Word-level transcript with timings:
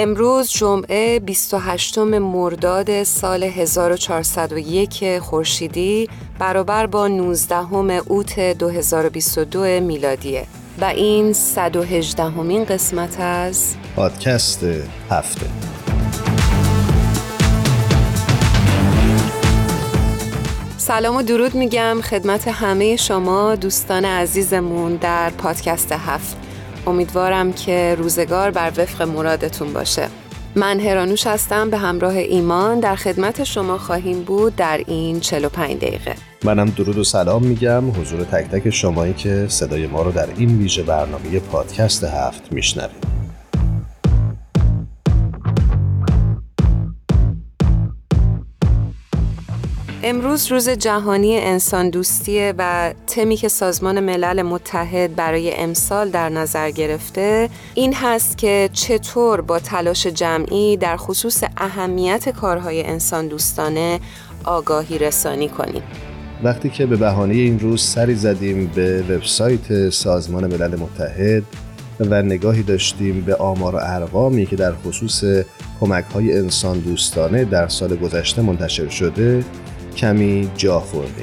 امروز 0.00 0.50
جمعه 0.50 1.20
28 1.20 1.98
مرداد 1.98 3.02
سال 3.02 3.42
1401 3.42 5.18
خورشیدی 5.18 6.08
برابر 6.38 6.86
با 6.86 7.08
19 7.08 7.74
اوت 8.06 8.40
2022 8.40 9.60
میلادیه. 9.80 10.46
و 10.80 10.84
این 10.84 11.32
118 11.32 12.22
همین 12.22 12.64
قسمت 12.64 13.20
از 13.20 13.74
پادکست 13.96 14.66
هفته. 15.10 15.46
سلام 20.76 21.16
و 21.16 21.22
درود 21.22 21.54
میگم 21.54 22.00
خدمت 22.00 22.48
همه 22.48 22.96
شما 22.96 23.56
دوستان 23.56 24.04
عزیزمون 24.04 24.96
در 24.96 25.30
پادکست 25.30 25.92
هفت. 25.92 26.47
امیدوارم 26.88 27.52
که 27.52 27.94
روزگار 27.98 28.50
بر 28.50 28.72
وفق 28.76 29.02
مرادتون 29.02 29.72
باشه. 29.72 30.08
من 30.54 30.80
هرانوش 30.80 31.26
هستم 31.26 31.70
به 31.70 31.76
همراه 31.76 32.16
ایمان 32.16 32.80
در 32.80 32.96
خدمت 32.96 33.44
شما 33.44 33.78
خواهیم 33.78 34.22
بود 34.22 34.56
در 34.56 34.80
این 34.86 35.20
45 35.20 35.76
دقیقه. 35.76 36.14
منم 36.44 36.70
درود 36.70 36.98
و 36.98 37.04
سلام 37.04 37.44
میگم. 37.44 37.90
حضور 37.90 38.24
تک 38.24 38.50
تک 38.50 38.70
شمایی 38.70 39.14
که 39.14 39.46
صدای 39.48 39.86
ما 39.86 40.02
رو 40.02 40.12
در 40.12 40.28
این 40.36 40.58
ویژه 40.58 40.82
برنامه 40.82 41.40
پادکست 41.40 42.04
هفت 42.04 42.52
میشنوید. 42.52 43.07
امروز 50.08 50.52
روز 50.52 50.68
جهانی 50.68 51.38
انسان 51.38 51.90
دوستیه 51.90 52.54
و 52.58 52.94
تمی 53.06 53.36
که 53.36 53.48
سازمان 53.48 54.00
ملل 54.00 54.42
متحد 54.42 55.16
برای 55.16 55.54
امسال 55.54 56.10
در 56.10 56.28
نظر 56.28 56.70
گرفته 56.70 57.48
این 57.74 57.94
هست 57.94 58.38
که 58.38 58.70
چطور 58.72 59.40
با 59.40 59.58
تلاش 59.58 60.06
جمعی 60.06 60.76
در 60.76 60.96
خصوص 60.96 61.44
اهمیت 61.56 62.28
کارهای 62.28 62.84
انسان 62.84 63.28
دوستانه 63.28 64.00
آگاهی 64.44 64.98
رسانی 64.98 65.48
کنیم. 65.48 65.82
وقتی 66.42 66.70
که 66.70 66.86
به 66.86 66.96
بهانه 66.96 67.34
این 67.34 67.60
روز 67.60 67.82
سری 67.82 68.14
زدیم 68.14 68.72
به 68.74 69.02
وبسایت 69.02 69.90
سازمان 69.90 70.46
ملل 70.46 70.76
متحد 70.76 71.42
و 72.00 72.22
نگاهی 72.22 72.62
داشتیم 72.62 73.20
به 73.20 73.36
آمار 73.36 73.74
و 73.74 73.78
ارقامی 73.82 74.46
که 74.46 74.56
در 74.56 74.72
خصوص 74.74 75.24
کمک 75.80 76.04
های 76.04 76.38
انسان 76.38 76.78
دوستانه 76.78 77.44
در 77.44 77.68
سال 77.68 77.96
گذشته 77.96 78.42
منتشر 78.42 78.88
شده 78.88 79.44
کمی 79.98 80.50
جا 80.56 80.80
خورده 80.80 81.22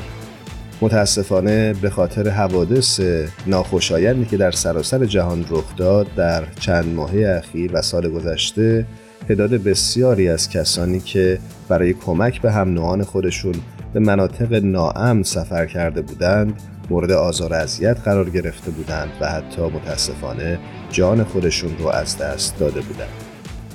متاسفانه 0.82 1.74
به 1.74 1.90
خاطر 1.90 2.30
حوادث 2.30 3.00
ناخوشایندی 3.48 4.26
که 4.26 4.38
در 4.38 4.52
سراسر 4.52 5.06
جهان 5.06 5.46
رخ 5.50 5.76
داد 5.76 6.08
در 6.16 6.44
چند 6.60 6.96
ماهه 6.96 7.28
اخیر 7.38 7.72
و 7.74 7.82
سال 7.82 8.10
گذشته 8.10 8.86
تعداد 9.28 9.50
بسیاری 9.50 10.30
از 10.30 10.50
کسانی 10.50 11.00
که 11.00 11.40
برای 11.70 11.94
کمک 11.94 12.42
به 12.42 12.52
هم 12.52 12.74
نوعان 12.74 13.04
خودشون 13.04 13.56
به 13.94 14.00
مناطق 14.00 14.54
ناامن 14.54 15.24
سفر 15.24 15.66
کرده 15.66 16.02
بودند 16.02 16.62
مورد 16.90 17.12
آزار 17.12 17.54
و 17.54 17.56
اذیت 17.56 17.98
قرار 18.06 18.30
گرفته 18.30 18.72
بودند 18.72 19.12
و 19.22 19.30
حتی 19.30 19.62
متاسفانه 19.62 20.60
جان 20.90 21.24
خودشون 21.24 21.78
رو 21.80 21.88
از 21.88 22.18
دست 22.18 22.60
داده 22.60 22.82
بودند. 22.82 23.10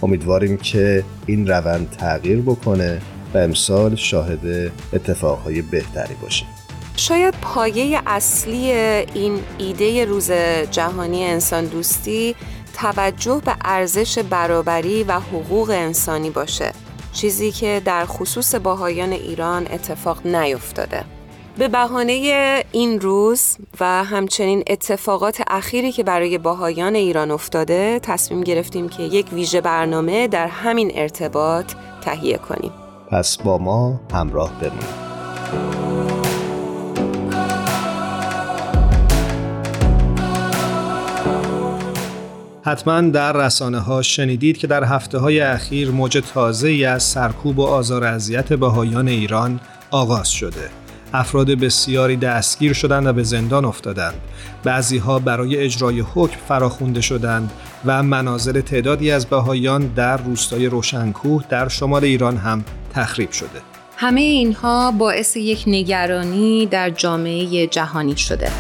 امیدواریم 0.02 0.56
که 0.56 1.04
این 1.26 1.48
روند 1.48 1.90
تغییر 1.90 2.40
بکنه 2.40 3.00
و 3.34 3.38
امسال 3.38 3.96
شاهد 3.96 4.72
اتفاقهای 4.92 5.62
بهتری 5.62 6.14
باشیم 6.14 6.48
شاید 6.96 7.34
پایه 7.42 8.00
اصلی 8.06 8.72
این 9.14 9.38
ایده 9.58 10.04
روز 10.04 10.32
جهانی 10.70 11.24
انسان 11.24 11.64
دوستی 11.64 12.34
توجه 12.74 13.42
به 13.44 13.56
ارزش 13.64 14.18
برابری 14.18 15.04
و 15.04 15.12
حقوق 15.12 15.70
انسانی 15.70 16.30
باشه. 16.30 16.72
چیزی 17.12 17.52
که 17.52 17.82
در 17.84 18.06
خصوص 18.06 18.54
باهایان 18.54 19.12
ایران 19.12 19.66
اتفاق 19.70 20.26
نیفتاده. 20.26 21.04
به 21.58 21.68
بهانه 21.68 22.64
این 22.72 23.00
روز 23.00 23.56
و 23.80 24.04
همچنین 24.04 24.62
اتفاقات 24.66 25.42
اخیری 25.46 25.92
که 25.92 26.02
برای 26.02 26.38
باهایان 26.38 26.94
ایران 26.94 27.30
افتاده 27.30 28.00
تصمیم 28.02 28.40
گرفتیم 28.40 28.88
که 28.88 29.02
یک 29.02 29.32
ویژه 29.32 29.60
برنامه 29.60 30.28
در 30.28 30.46
همین 30.46 30.92
ارتباط 30.94 31.72
تهیه 32.04 32.38
کنیم. 32.38 32.72
پس 33.10 33.36
با 33.36 33.58
ما 33.58 34.00
همراه 34.12 34.52
بمونید 34.60 35.10
حتما 42.62 43.00
در 43.00 43.32
رسانه 43.32 43.78
ها 43.78 44.02
شنیدید 44.02 44.58
که 44.58 44.66
در 44.66 44.84
هفته 44.84 45.18
های 45.18 45.40
اخیر 45.40 45.90
موج 45.90 46.22
تازه 46.34 46.86
از 46.88 47.02
سرکوب 47.02 47.58
و 47.58 47.66
آزار 47.66 48.04
اذیت 48.04 48.52
بهایان 48.52 49.08
ایران 49.08 49.60
آغاز 49.90 50.28
شده. 50.28 50.79
افراد 51.12 51.50
بسیاری 51.50 52.16
دستگیر 52.16 52.72
شدند 52.72 53.06
و 53.06 53.12
به 53.12 53.22
زندان 53.22 53.64
افتادند. 53.64 54.14
بعضی 54.64 54.98
ها 54.98 55.18
برای 55.18 55.56
اجرای 55.56 56.00
حکم 56.00 56.36
فراخونده 56.48 57.00
شدند 57.00 57.50
و 57.84 58.02
منازل 58.02 58.60
تعدادی 58.60 59.10
از 59.10 59.26
بهایان 59.26 59.86
در 59.86 60.16
روستای 60.16 60.66
روشنکوه 60.66 61.44
در 61.48 61.68
شمال 61.68 62.04
ایران 62.04 62.36
هم 62.36 62.64
تخریب 62.94 63.30
شده. 63.30 63.60
همه 63.96 64.20
اینها 64.20 64.90
باعث 64.90 65.36
یک 65.36 65.64
نگرانی 65.66 66.66
در 66.66 66.90
جامعه 66.90 67.66
جهانی 67.66 68.16
شده. 68.16 68.50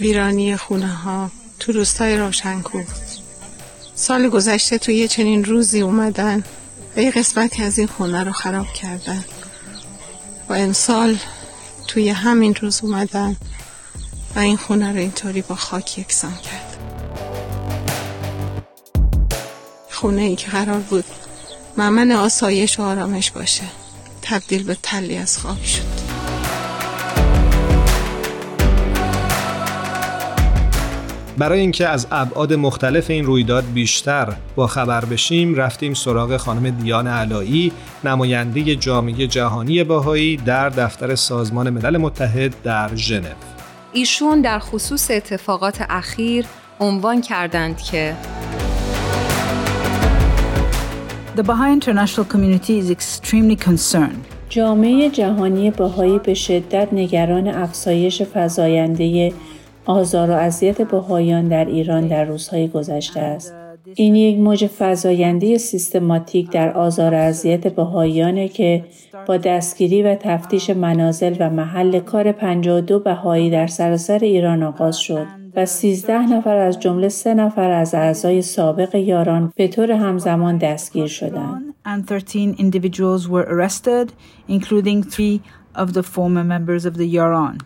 ویرانی 0.00 0.56
خونه 0.56 0.86
ها 0.86 1.30
تو 1.58 1.72
روستای 1.72 2.16
روشنکو 2.16 2.82
سال 3.94 4.28
گذشته 4.28 4.78
تو 4.78 4.92
یه 4.92 5.08
چنین 5.08 5.44
روزی 5.44 5.80
اومدن 5.80 6.44
و 6.96 7.00
یه 7.00 7.10
قسمتی 7.10 7.62
از 7.62 7.78
این 7.78 7.88
خونه 7.88 8.24
رو 8.24 8.32
خراب 8.32 8.72
کردن. 8.72 9.24
و 10.48 10.52
امسال 10.52 11.18
توی 11.88 12.08
همین 12.08 12.54
روز 12.54 12.80
اومدن 12.82 13.36
و 14.36 14.38
این 14.38 14.56
خونه 14.56 14.92
رو 14.92 14.98
اینطوری 14.98 15.42
با 15.42 15.54
خاک 15.54 15.98
یکسان 15.98 16.34
کرد. 16.34 16.76
خونه 19.90 20.22
ای 20.22 20.36
که 20.36 20.50
قرار 20.50 20.80
بود 20.80 21.04
ممن 21.76 22.12
آسایش 22.12 22.78
و 22.78 22.82
آرامش 22.82 23.30
باشه 23.30 23.64
تبدیل 24.22 24.62
به 24.62 24.76
تلی 24.82 25.16
از 25.16 25.38
خاک 25.38 25.66
شد. 25.66 25.97
برای 31.38 31.60
اینکه 31.60 31.88
از 31.88 32.06
ابعاد 32.10 32.54
مختلف 32.54 33.10
این 33.10 33.24
رویداد 33.24 33.64
بیشتر 33.74 34.32
با 34.56 34.66
خبر 34.66 35.04
بشیم 35.04 35.54
رفتیم 35.54 35.94
سراغ 35.94 36.36
خانم 36.36 36.70
دیان 36.70 37.06
علایی 37.06 37.72
نماینده 38.04 38.76
جامعه 38.76 39.26
جهانی 39.26 39.84
باهایی 39.84 40.36
در 40.36 40.68
دفتر 40.68 41.14
سازمان 41.14 41.70
ملل 41.70 41.96
متحد 41.96 42.54
در 42.62 42.94
ژنو 42.94 43.28
ایشون 43.92 44.40
در 44.40 44.58
خصوص 44.58 45.10
اتفاقات 45.10 45.84
اخیر 45.88 46.44
عنوان 46.80 47.20
کردند 47.20 47.82
که 47.82 48.16
The 51.36 51.42
Baha'i 51.42 51.72
international 51.80 52.24
community 52.34 52.78
is 52.80 52.90
extremely 52.90 53.56
concerned. 53.68 54.38
جامعه 54.48 55.10
جهانی 55.10 55.70
بهایی 55.70 56.18
به 56.18 56.34
شدت 56.34 56.88
نگران 56.92 57.48
افزایش 57.48 58.22
فزاینده 58.34 59.32
آزار 59.88 60.30
و 60.30 60.34
اذیت 60.34 60.82
بهایان 60.82 61.48
در 61.48 61.64
ایران 61.64 62.08
در 62.08 62.24
روزهای 62.24 62.68
گذشته 62.68 63.20
است. 63.20 63.54
این 63.94 64.14
یک 64.14 64.38
موج 64.38 64.66
فضاینده 64.66 65.58
سیستماتیک 65.58 66.50
در 66.50 66.72
آزار 66.72 67.14
و 67.14 67.16
اذیت 67.16 67.74
بهاییانه 67.74 68.48
که 68.48 68.84
با 69.26 69.36
دستگیری 69.36 70.02
و 70.02 70.14
تفتیش 70.14 70.70
منازل 70.70 71.36
و 71.40 71.50
محل 71.50 72.00
کار 72.00 72.32
52 72.32 72.98
بهایی 72.98 73.50
در 73.50 73.66
سراسر 73.66 74.18
ایران 74.18 74.62
آغاز 74.62 74.96
شد 74.96 75.26
و 75.56 75.66
13 75.66 76.32
نفر 76.32 76.56
از 76.56 76.80
جمله 76.80 77.08
سه 77.08 77.34
نفر 77.34 77.70
از 77.70 77.94
اعضای 77.94 78.42
سابق 78.42 78.94
یاران 78.94 79.52
به 79.56 79.68
طور 79.68 79.92
همزمان 79.92 80.58
دستگیر 80.58 81.06
شدند. 81.06 81.74
And 81.86 82.08
13 82.08 82.54
individuals 82.58 83.28
were 83.28 83.46
arrested, 83.54 84.12
including 84.48 85.02
three 85.02 85.40
of 85.74 85.92
the 85.92 86.02
former 86.02 86.44
members 86.44 86.84
of 86.86 86.94
the 86.96 87.14
Yaran. 87.16 87.58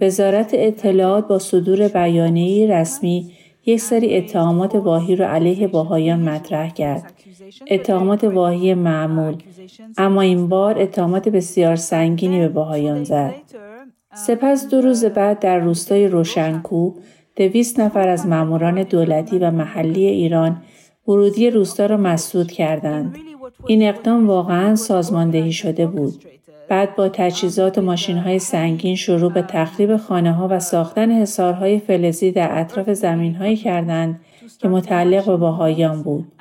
وزارت 0.00 0.50
اطلاعات 0.52 1.28
با 1.28 1.38
صدور 1.38 1.88
بیانیه 1.88 2.66
رسمی 2.66 3.32
یک 3.66 3.80
سری 3.80 4.16
اتهامات 4.16 4.74
واهی 4.74 5.16
را 5.16 5.28
علیه 5.28 5.68
باهایان 5.68 6.28
مطرح 6.28 6.70
کرد. 6.70 7.12
اتهامات 7.70 8.24
واهی 8.24 8.74
معمول 8.74 9.36
اما 9.98 10.20
این 10.20 10.48
بار 10.48 10.82
اتهامات 10.82 11.28
بسیار 11.28 11.76
سنگینی 11.76 12.38
به 12.38 12.48
باهایان 12.48 13.04
زد. 13.04 13.34
سپس 14.14 14.68
دو 14.68 14.80
روز 14.80 15.04
بعد 15.04 15.38
در 15.38 15.58
روستای 15.58 16.08
روشنکو 16.08 16.92
دویست 17.36 17.80
نفر 17.80 18.08
از 18.08 18.26
ماموران 18.26 18.82
دولتی 18.82 19.38
و 19.38 19.50
محلی 19.50 20.06
ایران 20.06 20.62
ورودی 21.08 21.50
روستا 21.50 21.86
را 21.86 21.96
مسدود 21.96 22.52
کردند. 22.52 23.16
این 23.66 23.88
اقدام 23.88 24.26
واقعا 24.26 24.74
سازماندهی 24.76 25.52
شده 25.52 25.86
بود. 25.86 26.24
بعد 26.68 26.96
با 26.96 27.08
تجهیزات 27.08 27.78
و 27.78 27.82
ماشین 27.82 28.18
های 28.18 28.38
سنگین 28.38 28.96
شروع 28.96 29.32
به 29.32 29.42
تخریب 29.42 29.96
خانه 29.96 30.32
ها 30.32 30.48
و 30.50 30.60
ساختن 30.60 31.10
حسارهای 31.10 31.78
فلزی 31.78 32.32
در 32.32 32.60
اطراف 32.60 32.90
زمین 32.90 33.34
هایی 33.34 33.56
کردند 33.56 34.20
که 34.58 34.68
متعلق 34.68 35.26
به 35.26 35.36
باهایان 35.36 36.02
بود. 36.02 36.32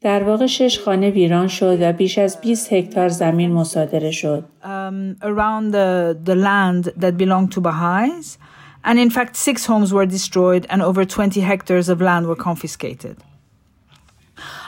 در 0.00 0.22
واقع 0.22 0.46
شش 0.46 0.78
خانه 0.78 1.10
ویران 1.10 1.48
شد 1.48 1.78
و 1.82 1.92
بیش 1.92 2.18
از 2.18 2.40
20 2.40 2.72
هکتار 2.72 3.08
زمین 3.08 3.52
مصادره 3.52 4.10
شد. 4.10 4.44
Um. 4.62 5.16
And 8.84 8.98
in 8.98 9.10
fact, 9.10 9.36
six 9.36 9.66
homes 9.66 9.92
were 9.92 10.06
destroyed 10.06 10.66
and 10.68 10.82
over 10.82 11.04
20 11.04 11.40
hectares 11.40 11.88
of 11.88 12.00
land 12.00 12.26
were 12.26 12.34
confiscated. 12.34 13.16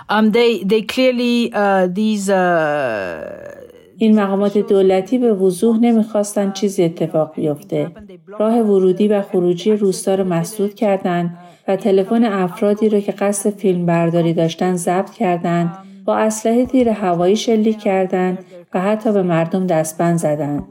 Um, 0.09 0.31
they, 0.31 0.63
they 0.63 0.83
clearly, 0.83 1.53
uh, 1.53 1.89
these, 1.89 2.31
uh, 2.31 3.64
این 3.99 4.21
مقامات 4.21 4.59
دولتی 4.59 5.19
به 5.19 5.33
وضوح 5.33 5.79
نمی‌خواستند 5.79 6.53
چیزی 6.53 6.85
اتفاق 6.85 7.35
بیفته. 7.35 7.91
راه 8.39 8.55
ورودی 8.55 9.09
و 9.09 9.23
خروجی 9.23 9.73
روستا 9.73 10.15
را 10.15 10.25
مسدود 10.25 10.75
کردند 10.75 11.39
و 11.69 11.77
تلفن 11.77 12.25
افرادی 12.25 12.89
را 12.89 13.01
که 13.01 13.13
قصد 13.13 13.51
فیلم 13.51 13.87
برداری 13.87 14.35
داشتن 14.35 14.75
ضبط 14.77 15.11
کردند 15.11 15.77
با 16.05 16.17
اسلحه 16.17 16.67
تیر 16.67 16.89
هوایی 16.89 17.37
شلیک 17.37 17.81
کردند 17.81 18.39
و 18.75 18.81
حتی 18.81 19.13
به 19.13 19.23
مردم 19.23 19.67
دستبند 19.67 20.19
زدند. 20.19 20.65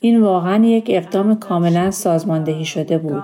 این 0.00 0.22
واقعا 0.22 0.64
یک 0.64 0.86
اقدام 0.88 1.38
کاملا 1.38 1.90
سازماندهی 1.90 2.64
شده 2.64 2.98
بود. 2.98 3.22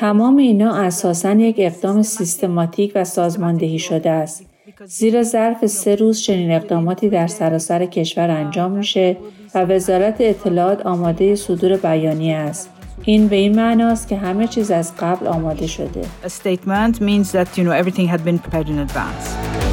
تمام 0.00 0.36
اینا 0.36 0.74
اساسا 0.74 1.32
یک 1.32 1.56
اقدام 1.58 2.02
سیستماتیک 2.02 2.92
و 2.94 3.04
سازماندهی 3.04 3.78
شده 3.78 4.10
است. 4.10 4.46
زیرا 4.84 5.22
ظرف 5.22 5.66
سه 5.66 5.94
روز 5.94 6.20
چنین 6.20 6.52
اقداماتی 6.52 7.08
در 7.08 7.26
سراسر 7.26 7.86
کشور 7.86 8.30
انجام 8.30 8.72
میشه 8.72 9.16
و 9.54 9.58
وزارت 9.58 10.16
اطلاعات 10.20 10.86
آماده 10.86 11.34
صدور 11.34 11.76
بیانیه 11.76 12.36
است. 12.36 12.70
این 13.04 13.28
به 13.28 13.36
این 13.36 13.56
معناست 13.56 14.08
که 14.08 14.16
همه 14.16 14.46
چیز 14.46 14.70
از 14.70 14.96
قبل 14.96 15.26
آماده 15.26 15.66
شده. 15.66 16.02
A 16.24 16.28
statement 16.28 17.00
means 17.00 17.32
that 17.32 17.56
you 17.56 17.64
know 17.64 17.72
everything 17.72 18.06
had 18.06 18.24
been 18.24 18.38
prepared 18.38 18.68
in 18.68 18.78
advance. 18.78 19.71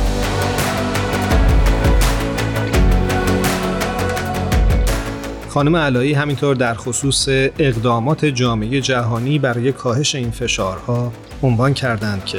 خانم 5.50 5.76
علایی 5.76 6.14
همینطور 6.14 6.56
در 6.56 6.74
خصوص 6.74 7.28
اقدامات 7.60 8.26
جامعه 8.26 8.82
جهانی 8.82 9.40
برای 9.40 9.72
کاهش 9.72 10.16
این 10.16 10.32
فشارها 10.32 11.12
عنوان 11.44 11.74
کردند 11.74 12.26
که 12.26 12.38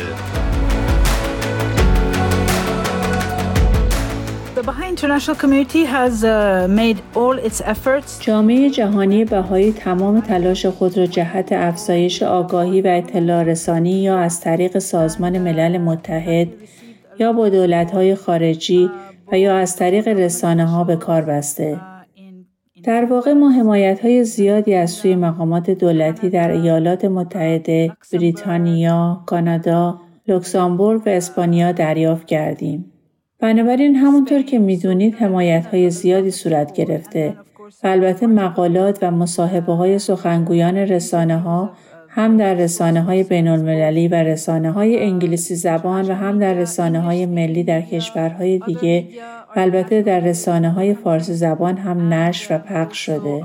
جامعه 8.20 8.70
جهانی 8.70 9.24
بهایی 9.24 9.72
تمام 9.72 10.20
تلاش 10.20 10.66
خود 10.66 10.98
را 10.98 11.06
جهت 11.06 11.52
افزایش 11.52 12.22
آگاهی 12.22 12.80
و 12.80 12.86
اطلاع 12.86 13.42
رسانی 13.42 14.02
یا 14.02 14.18
از 14.18 14.40
طریق 14.40 14.78
سازمان 14.78 15.38
ملل 15.38 15.78
متحد 15.78 16.48
یا 17.18 17.32
با 17.32 17.48
دولت‌های 17.48 18.14
خارجی 18.14 18.90
و 19.32 19.38
یا 19.38 19.56
از 19.56 19.76
طریق 19.76 20.08
رسانه 20.08 20.66
ها 20.66 20.84
به 20.84 20.96
کار 20.96 21.22
بسته. 21.22 21.89
در 22.84 23.04
واقع 23.04 23.32
ما 23.32 23.50
حمایت 23.50 24.00
های 24.00 24.24
زیادی 24.24 24.74
از 24.74 24.90
سوی 24.90 25.16
مقامات 25.16 25.70
دولتی 25.70 26.30
در 26.30 26.50
ایالات 26.50 27.04
متحده، 27.04 27.92
بریتانیا، 28.12 29.22
کانادا، 29.26 30.00
لوکزامبورگ 30.28 31.02
و 31.06 31.08
اسپانیا 31.08 31.72
دریافت 31.72 32.26
کردیم. 32.26 32.92
بنابراین 33.40 33.96
همونطور 33.96 34.42
که 34.42 34.58
می‌دونید 34.58 35.14
حمایت 35.14 35.66
های 35.66 35.90
زیادی 35.90 36.30
صورت 36.30 36.72
گرفته 36.72 37.36
و 37.82 37.86
البته 37.86 38.26
مقالات 38.26 38.98
و 39.02 39.10
مصاحبه 39.10 39.72
های 39.72 39.98
سخنگویان 39.98 40.76
رسانه 40.76 41.38
ها 41.38 41.70
هم 42.12 42.36
در 42.36 42.54
رسانه 42.54 43.02
های 43.02 43.22
بین 43.22 43.48
المللی 43.48 44.08
و 44.08 44.14
رسانه 44.14 44.70
های 44.72 45.02
انگلیسی 45.04 45.54
زبان 45.54 46.10
و 46.10 46.14
هم 46.14 46.38
در 46.38 46.54
رسانه 46.54 47.00
های 47.00 47.26
ملی 47.26 47.64
در 47.64 47.80
کشورهای 47.80 48.58
دیگه 48.58 49.06
و 49.56 49.60
البته 49.60 50.02
در 50.02 50.20
رسانه 50.20 50.70
های 50.70 50.94
فارسی 50.94 51.34
زبان 51.34 51.76
هم 51.76 52.14
نشر 52.14 52.54
و 52.54 52.58
پخش 52.58 52.98
شده. 52.98 53.42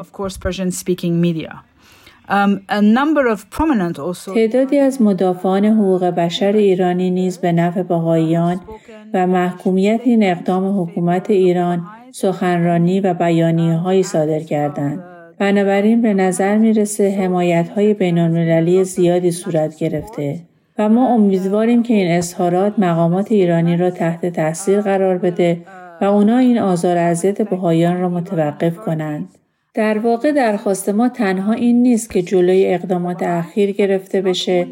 تعدادی 4.34 4.80
از 4.80 5.02
مدافعان 5.02 5.66
حقوق 5.66 6.04
بشر 6.04 6.52
ایرانی 6.52 7.12
نیز 7.12 7.38
به 7.38 7.52
نفع 7.52 7.84
بهاییان 7.84 8.60
و 9.14 9.28
محکومیت 9.28 10.02
این 10.04 10.24
اقدام 10.24 10.82
حکومت 10.82 11.30
ایران 11.30 11.88
سخنرانی 12.12 13.00
و 13.00 13.13
بیانیه 13.13 14.01
صادر 14.01 14.39
کردند. 14.39 15.14
بنابراین 15.39 16.01
به 16.01 16.13
نظر 16.13 16.58
می‌رسه 16.58 17.10
حمایت 17.10 17.70
های 17.70 17.94
بین 17.94 18.84
زیادی 18.84 19.32
صورت 19.32 19.77
گرفته 19.77 20.39
و 20.77 20.89
ما 20.89 21.13
امیدواریم 21.13 21.84
که 21.84 21.94
این 21.94 22.12
اظهارات 22.12 22.80
مقامات 22.80 23.32
ایرانی 23.32 23.77
را 23.77 23.89
تحت 23.89 24.25
تاثیر 24.25 24.82
قرار 24.82 25.18
بده 25.18 25.58
و 26.01 26.06
اونا 26.06 26.38
این 26.38 26.60
آزار 26.60 26.98
اذیت 26.98 27.42
بهایان 27.42 28.01
را 28.01 28.10
متوقف 28.10 28.77
کنند. 28.77 29.30
در 29.74 29.98
واقع 29.98 30.32
درخواست 30.32 30.89
ما 30.89 31.10
تنها 31.10 31.54
این 31.54 31.82
نیست 31.82 32.10
که 32.10 32.22
جلوی 32.22 32.74
اقدامات 32.74 33.24
اخیر 33.24 33.72
گرفته 33.72 34.22
بشه 34.22 34.68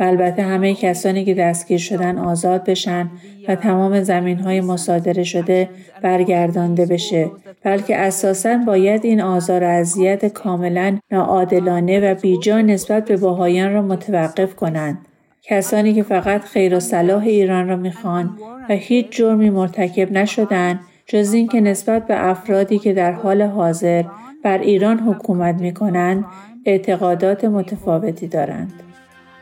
و 0.00 0.02
البته 0.02 0.42
همه 0.42 0.74
کسانی 0.74 1.24
که 1.24 1.34
دستگیر 1.34 1.78
شدن 1.78 2.18
آزاد 2.18 2.64
بشن 2.64 3.10
و 3.48 3.54
تمام 3.54 4.02
زمین 4.02 4.38
های 4.38 4.60
مصادره 4.60 5.24
شده 5.24 5.68
برگردانده 6.02 6.86
بشه 6.86 7.30
بلکه 7.62 7.96
اساسا 7.96 8.58
باید 8.66 9.04
این 9.04 9.20
آزار 9.20 9.64
و 9.64 9.66
اذیت 9.66 10.26
کاملا 10.26 10.98
ناعادلانه 11.10 12.00
و 12.00 12.14
بیجا 12.14 12.60
نسبت 12.60 13.04
به 13.04 13.16
باهایان 13.16 13.72
را 13.72 13.82
متوقف 13.82 14.54
کنند 14.54 14.98
کسانی 15.42 15.94
که 15.94 16.02
فقط 16.02 16.40
خیر 16.40 16.76
و 16.76 16.80
صلاح 16.80 17.22
ایران 17.22 17.68
را 17.68 17.76
می‌خوان 17.76 18.38
و 18.68 18.74
هیچ 18.74 19.06
جرمی 19.10 19.50
مرتکب 19.50 20.12
نشدن 20.12 20.80
جز 21.06 21.32
اینکه 21.32 21.60
نسبت 21.60 22.06
به 22.06 22.28
افرادی 22.28 22.78
که 22.78 22.92
در 22.92 23.12
حال 23.12 23.42
حاضر 23.42 24.04
بر 24.44 24.58
ایران 24.58 24.98
حکومت 24.98 25.54
می 25.60 25.74
کنند 25.74 26.24
اعتقادات 26.66 27.44
متفاوتی 27.44 28.26
دارند. 28.26 28.83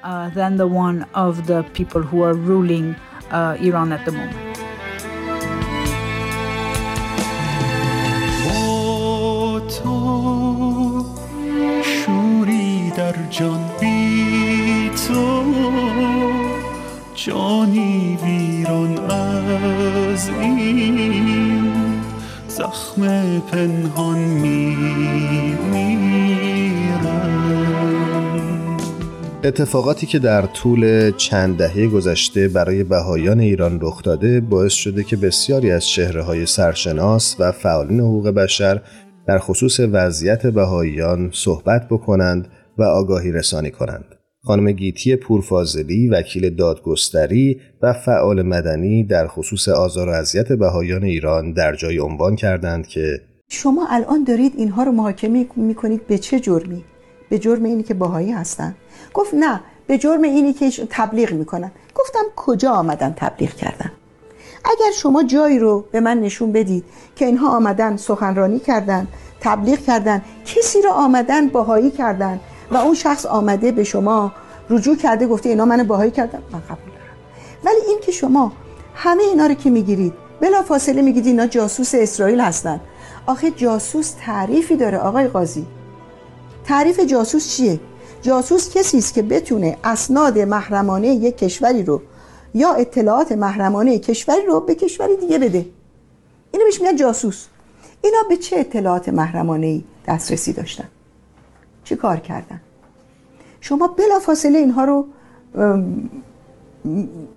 Uh, 0.03 0.29
than 0.29 0.55
the 0.55 0.67
one 0.67 1.05
of 1.13 1.47
the 1.47 1.63
people 1.73 2.01
who 2.01 2.21
are 2.21 2.33
ruling 2.33 2.95
uh, 3.31 3.57
Iran 3.59 3.91
at 3.91 4.05
the 4.05 4.11
moment. 4.11 4.57
در 12.97 13.15
جان 13.29 13.59
بی 13.79 14.89
تو 15.07 15.43
جانی 17.15 18.17
ویران 18.23 19.11
از 19.11 20.29
این 20.29 22.03
زخم 22.47 23.39
پنهان 23.39 24.17
می 24.17 24.70
اتفاقاتی 29.44 30.06
که 30.06 30.18
در 30.18 30.42
طول 30.42 31.10
چند 31.16 31.56
دهه 31.56 31.86
گذشته 31.86 32.48
برای 32.48 32.84
بهایان 32.84 33.40
ایران 33.40 33.78
رخ 33.80 34.02
داده 34.02 34.40
باعث 34.40 34.72
شده 34.72 35.04
که 35.04 35.16
بسیاری 35.16 35.70
از 35.70 35.86
چهره 35.86 36.22
های 36.22 36.46
سرشناس 36.46 37.36
و 37.38 37.52
فعالین 37.52 38.00
حقوق 38.00 38.28
بشر 38.28 38.80
در 39.26 39.38
خصوص 39.38 39.80
وضعیت 39.80 40.46
بهاییان 40.46 41.30
صحبت 41.32 41.88
بکنند 41.88 42.48
و 42.78 42.82
آگاهی 42.82 43.32
رسانی 43.32 43.70
کنند. 43.70 44.04
خانم 44.44 44.72
گیتی 44.72 45.16
پورفازلی 45.16 46.08
وکیل 46.08 46.54
دادگستری 46.54 47.60
و 47.82 47.92
فعال 47.92 48.42
مدنی 48.42 49.04
در 49.04 49.26
خصوص 49.26 49.68
آزار 49.68 50.08
و 50.08 50.12
اذیت 50.12 50.52
بهایان 50.52 51.04
ایران 51.04 51.52
در 51.52 51.74
جای 51.74 51.98
عنوان 51.98 52.36
کردند 52.36 52.86
که 52.86 53.20
شما 53.50 53.86
الان 53.90 54.24
دارید 54.24 54.52
اینها 54.56 54.82
رو 54.82 54.92
محاکمه 54.92 55.46
می‌کنید 55.56 56.06
به 56.06 56.18
چه 56.18 56.40
جرمی؟ 56.40 56.84
به 57.30 57.38
جرم 57.38 57.64
اینی 57.64 57.82
که 57.82 57.94
باهایی 57.94 58.30
هستن 58.30 58.74
گفت 59.14 59.34
نه 59.34 59.60
به 59.86 59.98
جرم 59.98 60.22
اینی 60.22 60.52
که 60.52 60.70
تبلیغ 60.90 61.32
می‌کنن. 61.32 61.70
گفتم 61.94 62.24
کجا 62.36 62.72
آمدن 62.72 63.14
تبلیغ 63.16 63.50
کردن؟ 63.50 63.92
اگر 64.64 64.92
شما 64.94 65.22
جایی 65.22 65.58
رو 65.58 65.84
به 65.92 66.00
من 66.00 66.20
نشون 66.20 66.52
بدید 66.52 66.84
که 67.16 67.26
اینها 67.26 67.56
آمدن 67.56 67.96
سخنرانی 67.96 68.58
کردن 68.58 69.06
تبلیغ 69.40 69.78
کردن 69.78 70.22
کسی 70.46 70.82
رو 70.82 70.90
آمدن 70.90 71.48
باهایی 71.48 71.90
کردن 71.90 72.40
و 72.70 72.76
اون 72.76 72.94
شخص 72.94 73.26
آمده 73.26 73.72
به 73.72 73.84
شما 73.84 74.32
رجوع 74.70 74.96
کرده 74.96 75.26
گفته 75.26 75.48
اینا 75.48 75.64
من 75.64 75.82
باهایی 75.82 76.10
کردم 76.10 76.42
من 76.52 76.60
قبول 76.60 76.92
دارم. 76.92 77.16
ولی 77.64 77.80
این 77.88 77.98
که 78.02 78.12
شما 78.12 78.52
همه 78.94 79.22
اینا 79.22 79.46
رو 79.46 79.54
که 79.54 79.70
می‌گیرید 79.70 80.12
بلا 80.40 80.62
فاصله 80.62 81.02
میگید 81.02 81.26
اینا 81.26 81.46
جاسوس 81.46 81.94
اسرائیل 81.94 82.40
هستن. 82.40 82.80
آخه 83.26 83.50
جاسوس 83.50 84.14
تعریفی 84.20 84.76
داره 84.76 84.98
آقای 84.98 85.28
قاضی. 85.28 85.66
تعریف 86.64 87.00
جاسوس 87.00 87.56
چیه؟ 87.56 87.80
جاسوس 88.22 88.76
کسی 88.76 88.98
است 88.98 89.14
که 89.14 89.22
بتونه 89.22 89.76
اسناد 89.84 90.38
محرمانه 90.38 91.08
یک 91.08 91.36
کشوری 91.36 91.82
رو 91.82 92.02
یا 92.54 92.72
اطلاعات 92.72 93.32
محرمانه 93.32 93.98
کشوری 93.98 94.46
رو 94.46 94.60
به 94.60 94.74
کشوری 94.74 95.16
دیگه 95.16 95.38
بده. 95.38 95.66
اینو 96.52 96.64
بهش 96.64 96.80
میگن 96.80 96.96
جاسوس. 96.96 97.46
اینا 98.04 98.18
به 98.28 98.36
چه 98.36 98.58
اطلاعات 98.58 99.08
محرمانه 99.08 99.66
ای 99.66 99.84
دسترسی 100.08 100.52
داشتن؟ 100.52 100.88
چی 101.84 101.96
کار 101.96 102.16
کردن؟ 102.16 102.60
شما 103.60 103.86
بلافاصله 103.86 104.58
اینها 104.58 104.84
رو 104.84 105.06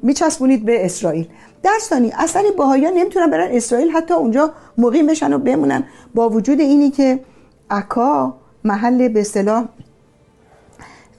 میچسبونید 0.04 0.66
به 0.66 0.86
اسرائیل. 0.86 1.28
درستانی 1.64 2.12
اصلا 2.18 2.44
باهایان 2.58 2.94
نمی‌تونن 2.94 3.32
برن 3.32 3.48
اسرائیل 3.52 3.90
حتی 3.90 4.14
اونجا 4.14 4.52
مقیم 4.78 5.08
بشن 5.08 5.34
و 5.34 5.38
بمونن. 5.38 5.84
با 6.16 6.30
وجود 6.30 6.60
اینی 6.60 6.92
که 6.92 7.20
عکا 7.70 8.34
محل 8.64 9.08
به 9.08 9.22
اصطلاح 9.22 9.66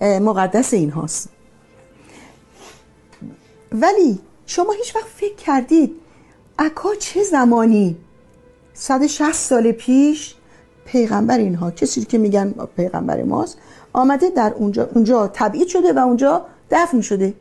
مقدس 0.01 0.75
این 0.75 0.91
هاست. 0.91 1.29
ولی 3.73 4.19
شما 4.47 4.73
هیچ 4.73 4.97
وقت 4.97 5.07
فکر 5.07 5.35
کردید 5.35 5.93
عکا 6.59 6.95
چه 6.95 7.23
زمانی؟ 7.23 7.97
160 8.75 9.33
سال 9.33 9.73
پیش 9.73 10.35
پیغمبر 10.85 11.39
اینها 11.39 11.71
کسی 11.71 12.05
که 12.05 12.19
میگن 12.19 12.55
پیغمبر 12.77 13.23
ماست 13.23 13.59
آمده 13.93 14.31
در 14.31 14.53
اونجا 14.57 14.89
اونجا 14.95 15.31
تبعید 15.33 15.69
شده 15.69 15.93
و 15.93 15.99
اونجا 15.99 16.47
دفن 16.71 17.01
شده. 17.01 17.35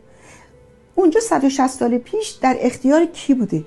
اونجا 0.96 1.20
160 1.20 1.68
سال 1.68 1.98
پیش 1.98 2.30
در 2.30 2.58
اختیار 2.60 3.06
کی 3.06 3.34
بوده؟ 3.34 3.66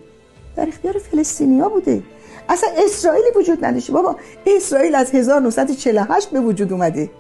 در 0.57 0.69
اختیار 0.69 0.99
فلسطینیا 0.99 1.69
بوده. 1.69 2.03
اصلا 2.49 2.71
اسرائیلی 2.85 3.29
وجود 3.37 3.65
نداشته. 3.65 3.93
بابا 3.93 4.17
اسرائیل 4.47 4.95
از 4.95 5.11
1948 5.15 6.31
به 6.31 6.41
وجود 6.41 6.73
اومده. 6.73 7.11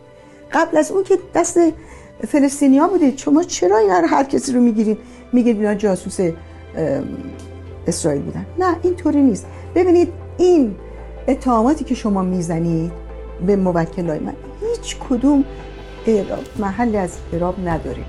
قبل 0.52 0.76
از 0.76 0.90
اون 0.90 1.04
که 1.04 1.18
دست 1.34 1.58
فلسطینیا 2.28 2.88
بوده. 2.88 3.16
شما 3.16 3.42
چرا 3.42 3.78
اینا 3.78 3.98
رو 4.00 4.06
هر 4.06 4.24
کسی 4.24 4.52
رو 4.52 4.60
می‌گیرین؟ 4.60 4.98
میگید 5.32 5.56
اینا 5.56 5.74
جاسوس 5.74 6.20
اسرائیل 7.86 8.22
بودن. 8.22 8.46
نه 8.58 8.76
اینطوری 8.82 9.22
نیست. 9.22 9.46
ببینید 9.74 10.08
این 10.38 10.76
اتهاماتی 11.28 11.84
که 11.84 11.94
شما 11.94 12.22
می‌زنید 12.22 12.92
به 13.46 13.56
موکلای 13.56 14.18
من 14.18 14.34
هیچ 14.60 14.96
کدوم 15.08 15.44
محل 16.58 16.96
از 16.96 17.10
اعراب 17.32 17.68
نداره. 17.68 18.04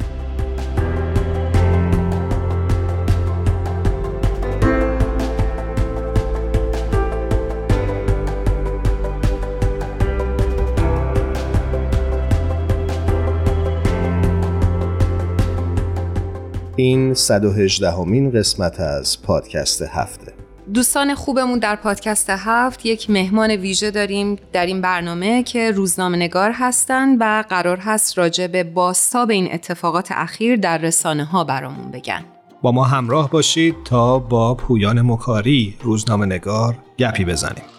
این 16.79 17.13
118 17.13 17.91
همین 17.91 18.31
قسمت 18.31 18.79
از 18.79 19.21
پادکست 19.21 19.81
هفته. 19.81 20.33
دوستان 20.73 21.15
خوبمون 21.15 21.59
در 21.59 21.75
پادکست 21.75 22.29
هفت 22.29 22.85
یک 22.85 23.09
مهمان 23.09 23.51
ویژه 23.51 23.91
داریم 23.91 24.35
در 24.53 24.65
این 24.65 24.81
برنامه 24.81 25.43
که 25.43 25.71
روزنامه 25.71 26.17
نگار 26.17 26.51
هستند 26.51 27.17
و 27.19 27.43
قرار 27.49 27.77
هست 27.77 28.17
راجع 28.17 28.47
به 28.47 28.63
باستاب 28.63 29.29
این 29.31 29.53
اتفاقات 29.53 30.07
اخیر 30.11 30.55
در 30.55 30.77
رسانه 30.77 31.23
ها 31.23 31.43
برامون 31.43 31.91
بگن. 31.91 32.25
با 32.61 32.71
ما 32.71 32.83
همراه 32.83 33.29
باشید 33.29 33.75
تا 33.85 34.19
با 34.19 34.55
پویان 34.55 35.01
مکاری 35.01 35.75
روزنامه 35.83 36.25
نگار 36.25 36.75
گپی 36.99 37.25
بزنیم. 37.25 37.78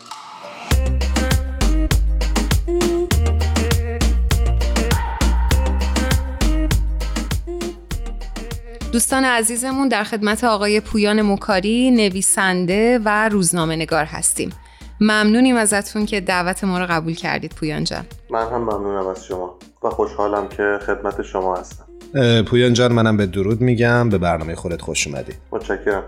دوستان 8.92 9.24
عزیزمون 9.24 9.88
در 9.88 10.04
خدمت 10.04 10.44
آقای 10.44 10.80
پویان 10.80 11.22
مکاری 11.22 11.90
نویسنده 11.90 13.00
و 13.04 13.28
روزنامه 13.28 13.76
نگار 13.76 14.04
هستیم. 14.04 14.50
ممنونیم 15.00 15.56
ازتون 15.56 16.06
که 16.06 16.20
دعوت 16.20 16.64
ما 16.64 16.78
رو 16.78 16.86
قبول 16.86 17.14
کردید 17.14 17.52
پویان 17.54 17.84
جان. 17.84 18.04
من 18.30 18.46
هم 18.46 18.60
ممنونم 18.60 19.06
از 19.06 19.24
شما 19.24 19.58
و 19.82 19.90
خوشحالم 19.90 20.48
که 20.48 20.78
خدمت 20.86 21.22
شما 21.22 21.56
هستم. 21.56 21.84
پویان 22.42 22.72
جان 22.72 22.92
منم 22.92 23.16
به 23.16 23.26
درود 23.26 23.60
میگم. 23.60 24.08
به 24.08 24.18
برنامه 24.18 24.54
خودت 24.54 24.82
خوش 24.82 25.06
اومدی. 25.06 25.32
متشکرم. 25.50 26.02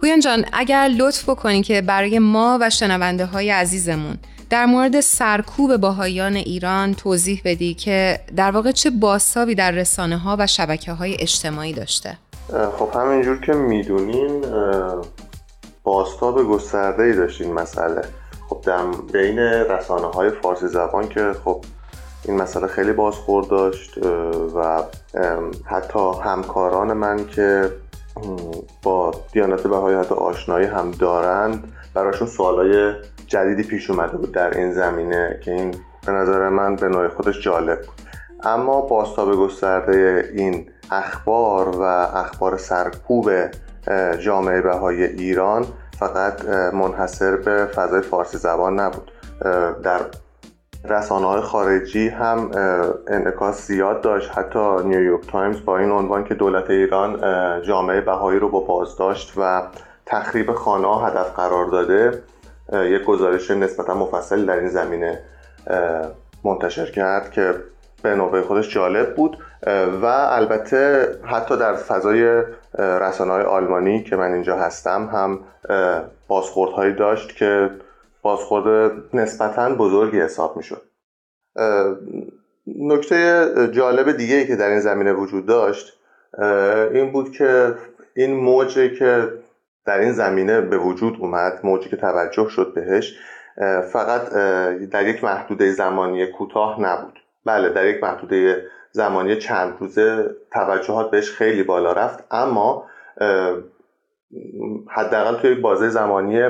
پویان 0.00 0.20
جان 0.20 0.44
اگر 0.52 0.88
لطف 0.98 1.28
بکنی 1.28 1.62
که 1.62 1.82
برای 1.82 2.18
ما 2.18 2.58
و 2.60 2.70
شنونده 2.70 3.26
های 3.26 3.50
عزیزمون 3.50 4.16
در 4.52 4.66
مورد 4.66 5.00
سرکوب 5.00 5.76
باهایان 5.76 6.36
ایران 6.36 6.94
توضیح 6.94 7.42
بدی 7.44 7.74
که 7.74 8.20
در 8.36 8.50
واقع 8.50 8.72
چه 8.72 8.90
باستابی 8.90 9.54
در 9.54 9.70
رسانه 9.70 10.18
ها 10.18 10.36
و 10.38 10.46
شبکه 10.46 10.92
های 10.92 11.16
اجتماعی 11.20 11.72
داشته؟ 11.72 12.18
خب 12.78 12.88
همینجور 12.94 13.40
که 13.40 13.52
می‌دونین 13.52 14.44
باستاب 15.82 16.48
گسترده 16.48 17.02
ای 17.02 17.12
داشت 17.12 17.40
این 17.40 17.52
مسئله. 17.52 18.02
خب 18.48 18.60
در 18.66 18.86
بین 19.12 19.38
رسانه 19.38 20.06
های 20.06 20.30
فارسی 20.30 20.68
زبان 20.68 21.08
که 21.08 21.32
خب 21.44 21.64
این 22.24 22.36
مسئله 22.42 22.66
خیلی 22.66 22.92
بازخورد 22.92 23.48
داشت 23.48 23.98
و 24.56 24.82
حتی 25.64 26.12
همکاران 26.24 26.92
من 26.92 27.26
که 27.26 27.70
با 28.82 29.10
دیانت 29.32 29.62
بهایی 29.62 29.96
حتی 29.96 30.14
آشنایی 30.14 30.66
هم 30.66 30.90
دارند 30.90 31.72
براشون 31.94 32.28
سوالای 32.28 32.94
جدیدی 33.26 33.62
پیش 33.62 33.90
اومده 33.90 34.16
بود 34.16 34.32
در 34.32 34.58
این 34.58 34.72
زمینه 34.72 35.40
که 35.44 35.50
این 35.52 35.74
به 36.06 36.12
نظر 36.12 36.48
من 36.48 36.76
به 36.76 36.88
نوع 36.88 37.08
خودش 37.08 37.40
جالب 37.40 37.80
بود. 37.80 37.94
اما 38.44 38.80
باستاب 38.80 39.36
گسترده 39.36 40.30
این 40.34 40.70
اخبار 40.90 41.68
و 41.68 41.82
اخبار 42.14 42.56
سرکوب 42.56 43.30
جامعه 44.20 44.60
بهای 44.60 45.04
ایران 45.04 45.66
فقط 45.98 46.44
منحصر 46.74 47.36
به 47.36 47.66
فضای 47.66 48.00
فارسی 48.00 48.38
زبان 48.38 48.80
نبود. 48.80 49.10
در 49.82 50.00
رسانه 50.84 51.26
های 51.26 51.40
خارجی 51.40 52.08
هم 52.08 52.50
انعکاس 53.06 53.66
زیاد 53.66 54.00
داشت. 54.00 54.38
حتی 54.38 54.76
نیویورک 54.84 55.30
تایمز 55.30 55.64
با 55.64 55.78
این 55.78 55.90
عنوان 55.90 56.24
که 56.24 56.34
دولت 56.34 56.70
ایران 56.70 57.20
جامعه 57.62 58.00
بهایی 58.00 58.38
رو 58.38 58.48
با 58.48 58.60
بازداشت 58.60 59.32
و 59.36 59.62
تخریب 60.06 60.52
خانه 60.52 61.06
هدف 61.06 61.34
قرار 61.36 61.66
داده 61.66 62.22
یک 62.72 63.02
گزارش 63.04 63.50
نسبتا 63.50 63.94
مفصل 63.94 64.46
در 64.46 64.56
این 64.56 64.68
زمینه 64.68 65.22
منتشر 66.44 66.90
کرد 66.90 67.30
که 67.30 67.54
به 68.02 68.14
نوبه 68.14 68.42
خودش 68.42 68.74
جالب 68.74 69.14
بود. 69.14 69.36
و 70.02 70.06
البته 70.06 71.08
حتی 71.24 71.56
در 71.56 71.74
فضای 71.74 72.42
رسانه 72.78 73.32
آلمانی 73.32 74.02
که 74.02 74.16
من 74.16 74.32
اینجا 74.32 74.56
هستم 74.56 75.10
هم 75.12 75.40
بازخوردهایی 76.28 76.92
داشت 76.92 77.36
که 77.36 77.70
بازخورد 78.22 78.92
نسبتا 79.14 79.74
بزرگی 79.74 80.20
حساب 80.20 80.56
می 80.56 80.62
شد 80.62 80.82
نکته 82.66 83.48
جالب 83.72 84.16
دیگه 84.16 84.34
ای 84.34 84.46
که 84.46 84.56
در 84.56 84.68
این 84.68 84.80
زمینه 84.80 85.12
وجود 85.12 85.46
داشت 85.46 85.98
این 86.92 87.12
بود 87.12 87.32
که 87.32 87.74
این 88.14 88.34
موجی 88.34 88.96
که 88.96 89.28
در 89.86 89.98
این 89.98 90.12
زمینه 90.12 90.60
به 90.60 90.78
وجود 90.78 91.16
اومد 91.20 91.60
موجی 91.64 91.88
که 91.88 91.96
توجه 91.96 92.48
شد 92.48 92.72
بهش 92.74 93.18
فقط 93.92 94.28
در 94.90 95.08
یک 95.08 95.24
محدوده 95.24 95.72
زمانی 95.72 96.26
کوتاه 96.26 96.80
نبود. 96.80 97.18
بله 97.44 97.68
در 97.68 97.86
یک 97.86 98.02
محدوده 98.02 98.64
زمانی 98.92 99.36
چند 99.36 99.76
روزه 99.80 100.30
توجهات 100.52 101.10
بهش 101.10 101.30
خیلی 101.30 101.62
بالا 101.62 101.92
رفت 101.92 102.24
اما 102.30 102.84
حداقل 104.88 105.40
توی 105.40 105.54
بازه 105.54 105.88
زمانی 105.88 106.42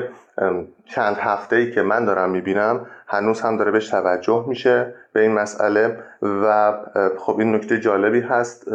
چند 0.85 1.17
هفته 1.19 1.55
ای 1.55 1.71
که 1.71 1.81
من 1.81 2.05
دارم 2.05 2.29
می‌بینم 2.29 2.85
هنوز 3.07 3.41
هم 3.41 3.57
داره 3.57 3.71
بهش 3.71 3.89
توجه 3.89 4.45
میشه 4.47 4.93
به 5.13 5.21
این 5.21 5.31
مسئله 5.31 5.99
و 6.21 6.73
خب 7.17 7.39
این 7.39 7.55
نکته 7.55 7.79
جالبی 7.79 8.19
هست 8.19 8.67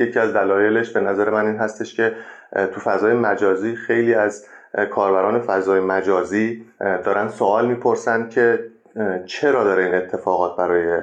یکی 0.00 0.18
از 0.18 0.32
دلایلش 0.32 0.92
به 0.92 1.00
نظر 1.00 1.30
من 1.30 1.46
این 1.46 1.56
هستش 1.56 1.94
که 1.94 2.12
تو 2.52 2.80
فضای 2.80 3.14
مجازی 3.14 3.76
خیلی 3.76 4.14
از 4.14 4.46
کاربران 4.90 5.40
فضای 5.40 5.80
مجازی 5.80 6.66
دارن 6.80 7.28
سوال 7.28 7.66
می‌پرسن 7.66 8.28
که 8.28 8.64
چرا 9.26 9.64
داره 9.64 9.84
این 9.84 9.94
اتفاقات 9.94 10.56
برای 10.56 11.02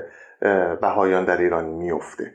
بهایان 0.82 1.26
در 1.26 1.38
ایران 1.38 1.66
میفته 1.66 2.34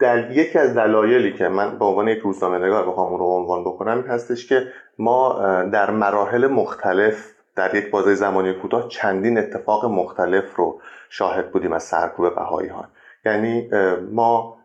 در 0.00 0.30
یکی 0.30 0.58
از 0.58 0.74
دلایلی 0.74 1.32
که 1.32 1.48
من 1.48 1.78
به 1.78 1.84
عنوان 1.84 2.08
یک 2.08 2.18
روزنامه 2.18 2.58
نگار 2.58 2.88
بخوام 2.88 3.08
اون 3.08 3.18
رو 3.18 3.24
عنوان 3.24 3.64
بکنم 3.64 3.96
این 3.96 4.06
هستش 4.06 4.46
که 4.46 4.66
ما 4.98 5.42
در 5.72 5.90
مراحل 5.90 6.46
مختلف 6.46 7.32
در 7.56 7.74
یک 7.74 7.90
بازه 7.90 8.14
زمانی 8.14 8.54
کوتاه 8.54 8.88
چندین 8.88 9.38
اتفاق 9.38 9.84
مختلف 9.84 10.54
رو 10.56 10.80
شاهد 11.08 11.50
بودیم 11.50 11.72
از 11.72 11.82
سرکوب 11.82 12.34
بهاییان 12.34 12.88
یعنی 13.24 13.70
ما 14.12 14.58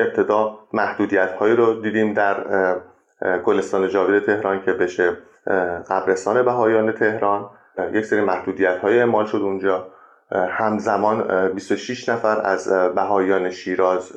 ابتدا 0.00 0.58
محدودیت 0.72 1.32
هایی 1.32 1.56
رو 1.56 1.80
دیدیم 1.80 2.14
در 2.14 2.44
گلستان 3.44 3.88
جاوید 3.88 4.24
تهران 4.24 4.62
که 4.62 4.72
بشه 4.72 5.16
قبرستان 5.90 6.42
بهایان 6.42 6.92
تهران. 6.92 7.50
یک 7.92 8.04
سری 8.04 8.20
محدودیت 8.20 8.78
های 8.78 8.98
اعمال 8.98 9.26
شد 9.26 9.38
اونجا. 9.38 9.86
همزمان 10.32 11.48
26 11.54 12.08
نفر 12.08 12.40
از 12.44 12.68
بهایان 12.94 13.50
شیراز 13.50 14.12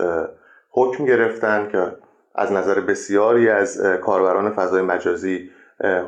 حکم 0.72 1.06
گرفتن 1.06 1.68
که 1.72 1.92
از 2.36 2.52
نظر 2.52 2.80
بسیاری 2.80 3.50
از 3.50 3.82
کاربران 4.02 4.50
فضای 4.50 4.82
مجازی 4.82 5.50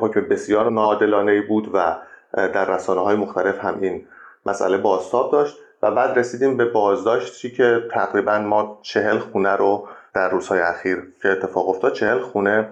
حکم 0.00 0.20
بسیار 0.20 0.70
ناعادلانه 0.70 1.40
بود 1.40 1.70
و 1.74 1.96
در 2.32 2.74
رسانه 2.74 3.00
های 3.00 3.16
مختلف 3.16 3.64
هم 3.64 3.78
این 3.80 4.06
مسئله 4.46 4.78
بازتاب 4.78 5.32
داشت. 5.32 5.58
و 5.82 5.90
بعد 5.90 6.18
رسیدیم 6.18 6.56
به 6.56 6.64
بازداشتی 6.64 7.50
که 7.50 7.80
تقریبا 7.92 8.38
ما 8.38 8.78
چهل 8.82 9.18
خونه 9.18 9.56
رو 9.56 9.88
در 10.14 10.30
روزهای 10.30 10.60
اخیر 10.60 11.02
که 11.22 11.28
اتفاق 11.28 11.68
افتاد 11.68 11.92
چهل 11.92 12.18
خونه 12.18 12.68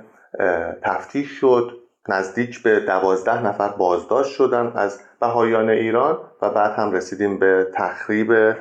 تفتیش 0.83 1.31
شد 1.31 1.81
نزدیک 2.09 2.63
به 2.63 2.81
دوازده 2.81 3.47
نفر 3.47 3.69
بازداشت 3.69 4.31
شدن 4.31 4.73
از 4.75 5.01
بهایان 5.21 5.71
ایران 5.71 6.19
و 6.43 6.51
بعد 6.51 6.73
هم 6.73 6.93
رسیدیم 6.93 7.39
به 7.39 7.67
تخریب 7.75 8.55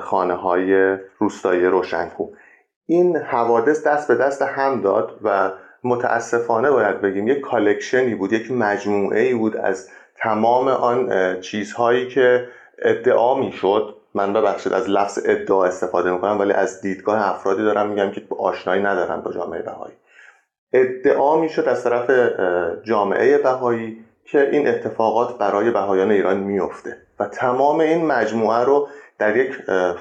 خانه 0.00 0.34
های 0.34 0.98
روستایی 1.18 1.66
روشنکو. 1.66 2.26
این 2.86 3.16
حوادث 3.16 3.86
دست 3.86 4.08
به 4.08 4.14
دست 4.14 4.42
هم 4.42 4.80
داد 4.80 5.18
و 5.22 5.50
متاسفانه 5.84 6.70
باید 6.70 7.00
بگیم 7.00 7.28
یک 7.28 7.40
کالکشنی 7.40 8.14
بود 8.14 8.32
یک 8.32 8.50
مجموعه 8.50 9.20
ای 9.20 9.34
بود 9.34 9.56
از 9.56 9.88
تمام 10.16 10.68
آن 10.68 11.10
چیزهایی 11.40 12.08
که 12.08 12.48
ادعا 12.82 13.34
می‌شد 13.34 13.94
من 14.14 14.32
ببخشید 14.32 14.72
از 14.72 14.90
لفظ 14.90 15.18
ادعا 15.24 15.64
استفاده 15.64 16.10
می‌کنم 16.10 16.38
ولی 16.38 16.52
از 16.52 16.80
دیدگاه 16.80 17.28
افرادی 17.28 17.62
دارم 17.62 17.88
میگم 17.88 18.10
که 18.10 18.22
آشنایی 18.38 18.82
ندارم 18.82 19.20
با 19.20 19.32
جامعه 19.32 19.62
بهایی. 19.62 19.94
ادعا 20.72 21.40
می‌شد 21.40 21.68
از 21.68 21.84
طرف 21.84 22.10
جامعه 22.82 23.38
بهایی 23.38 24.04
که 24.24 24.50
این 24.50 24.68
اتفاقات 24.68 25.38
برای 25.38 25.70
بهایان 25.70 26.10
ایران 26.10 26.36
میفته 26.36 26.96
و 27.20 27.24
تمام 27.24 27.80
این 27.80 28.06
مجموعه 28.06 28.64
رو 28.64 28.88
در 29.18 29.36
یک 29.36 29.52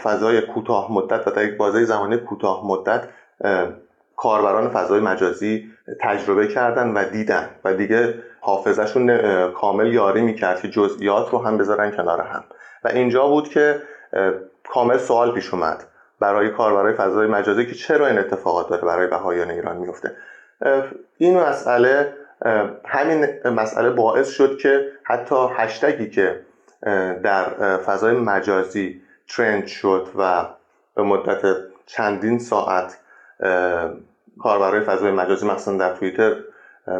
فضای 0.04 0.42
کوتاه 0.42 0.92
مدت 0.94 1.28
و 1.28 1.32
در 1.32 1.46
یک 1.46 1.58
بازه 1.58 1.84
زمانی 1.84 2.18
کوتاه 2.18 2.68
مدت 2.68 3.04
کاربران 4.16 4.70
فضای 4.70 5.00
مجازی 5.00 5.72
تجربه 6.02 6.48
کردن 6.48 6.94
و 6.94 7.04
دیدن. 7.04 7.50
و 7.64 7.74
دیگه 7.74 8.14
حافظشون 8.42 9.18
کامل 9.52 9.94
یاری 9.94 10.22
می‌کرد 10.22 10.62
که 10.62 10.70
جزئیات 10.70 11.30
رو 11.30 11.40
هم 11.40 11.58
بذارن 11.58 11.92
کنار 11.92 12.22
هم. 12.22 12.44
و 12.84 12.88
اینجا 12.88 13.28
بود 13.28 13.50
که 13.50 13.82
کامل 14.70 14.98
سوال 14.98 15.32
پیش 15.32 15.54
اومد 15.54 15.84
برای 16.20 16.50
کاربرای 16.50 16.94
فضای 16.94 17.28
مجازی 17.28 17.66
که 17.66 17.76
چرا 17.76 18.08
این 18.08 18.20
اتفاقات 18.20 18.70
داره 18.70 18.82
برای 18.82 19.08
بهایان 19.08 19.52
ایران 19.52 19.78
میفته. 19.78 20.12
این 21.18 21.40
مسئله 21.40 22.14
همین 22.86 23.28
مسئله 23.46 23.90
باعث 23.90 24.30
شد 24.30 24.58
که 24.58 24.92
حتی 25.04 25.36
هشتگی 25.56 26.10
که 26.10 26.40
در 27.24 27.78
فضای 27.78 28.14
مجازی 28.14 29.02
ترند 29.28 29.68
شد 29.68 30.08
و 30.18 30.46
به 30.96 31.04
مدت 31.04 31.56
چندین 31.86 32.40
ساعت 32.40 32.98
کاربرای 34.40 34.82
فضای 34.82 35.12
مجازی 35.12 35.48
مثلا 35.48 35.78
در 35.78 35.96
توییتر 35.96 36.36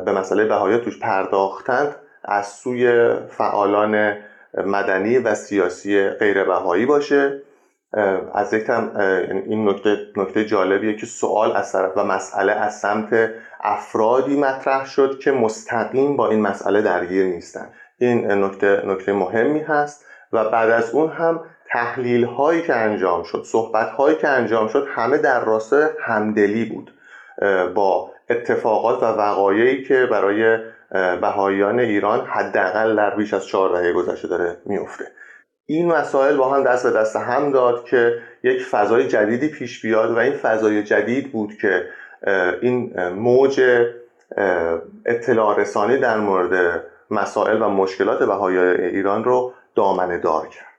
به 0.06 0.12
مسئله 0.12 0.46
بهایی 0.46 0.78
توش 0.78 1.00
پرداختند 1.00 1.96
از 2.24 2.48
سوی 2.48 3.14
فعالان 3.30 4.18
مدنی 4.66 5.18
و 5.18 5.36
سیاسی 5.36 6.10
غیر 6.10 6.44
بهایی 6.44 6.86
باشه 6.86 7.42
از 8.34 8.54
یک 8.54 8.70
این 8.70 9.70
نکته 9.70 9.98
نکته 10.18 10.46
جالبیه 10.46 10.96
که 10.96 11.06
سوال 11.06 11.52
از 11.52 11.72
طرف 11.72 11.92
و 11.98 12.04
مسئله 12.04 12.52
از 12.52 12.80
سمت 12.80 13.30
افرادی 13.64 14.40
مطرح 14.40 14.86
شد 14.86 15.20
که 15.20 15.32
مستقیم 15.32 16.16
با 16.16 16.30
این 16.30 16.42
مسئله 16.42 16.82
درگیر 16.82 17.26
نیستن. 17.26 17.70
این 18.00 18.32
نکته 18.32 18.82
نکته 18.86 19.14
مهمی 19.14 19.60
هست 19.60 20.06
و 20.34 20.50
بعد 20.50 20.70
از 20.70 20.92
اون 20.92 21.10
هم 21.10 21.44
تحلیل 21.72 22.24
هایی 22.24 22.62
که 22.62 22.76
انجام 22.76 23.24
شد 23.24 23.44
صحبت 23.46 23.90
هایی 23.90 24.16
که 24.16 24.28
انجام 24.28 24.68
شد 24.68 24.88
همه 24.90 25.18
در 25.18 25.46
راستای 25.46 25.86
همدلی 26.00 26.66
بود. 26.66 26.94
با 27.74 28.12
اتفاقات 28.30 29.04
و 29.04 29.06
وقایعی 29.06 29.84
که 29.84 30.06
برای 30.06 30.58
بهاییان 31.22 31.80
ایران 31.80 32.26
حداقل 32.26 32.96
در 32.96 33.16
بیش 33.16 33.34
از 33.34 33.48
چهار 33.48 33.82
دهه 33.82 33.94
گذشته 33.94 34.28
داره 34.28 34.58
میفته 34.66 35.06
این 35.66 35.92
مسائل 35.92 36.38
با 36.38 36.50
هم 36.50 36.64
دست 36.64 36.88
به 36.88 37.00
دست 37.00 37.16
هم 37.16 37.52
داد 37.52 37.86
که 37.86 38.22
یک 38.44 38.62
فضای 38.62 39.08
جدیدی 39.08 39.48
پیش 39.48 39.82
بیاد 39.82 40.12
و 40.12 40.18
این 40.18 40.34
فضای 40.34 40.84
جدید 40.84 41.32
بود 41.32 41.54
که 41.62 41.84
این 42.62 43.10
موج 43.10 43.62
اطلاع 45.06 45.60
رسانی 45.60 45.98
در 45.98 46.18
مورد 46.18 46.84
مسائل 47.12 47.62
و 47.62 47.70
مشکلات 47.70 48.24
بهای 48.24 48.58
ایران 48.58 49.24
رو 49.24 49.54
دامنه 49.76 50.18
دار 50.18 50.48
کرد. 50.48 50.77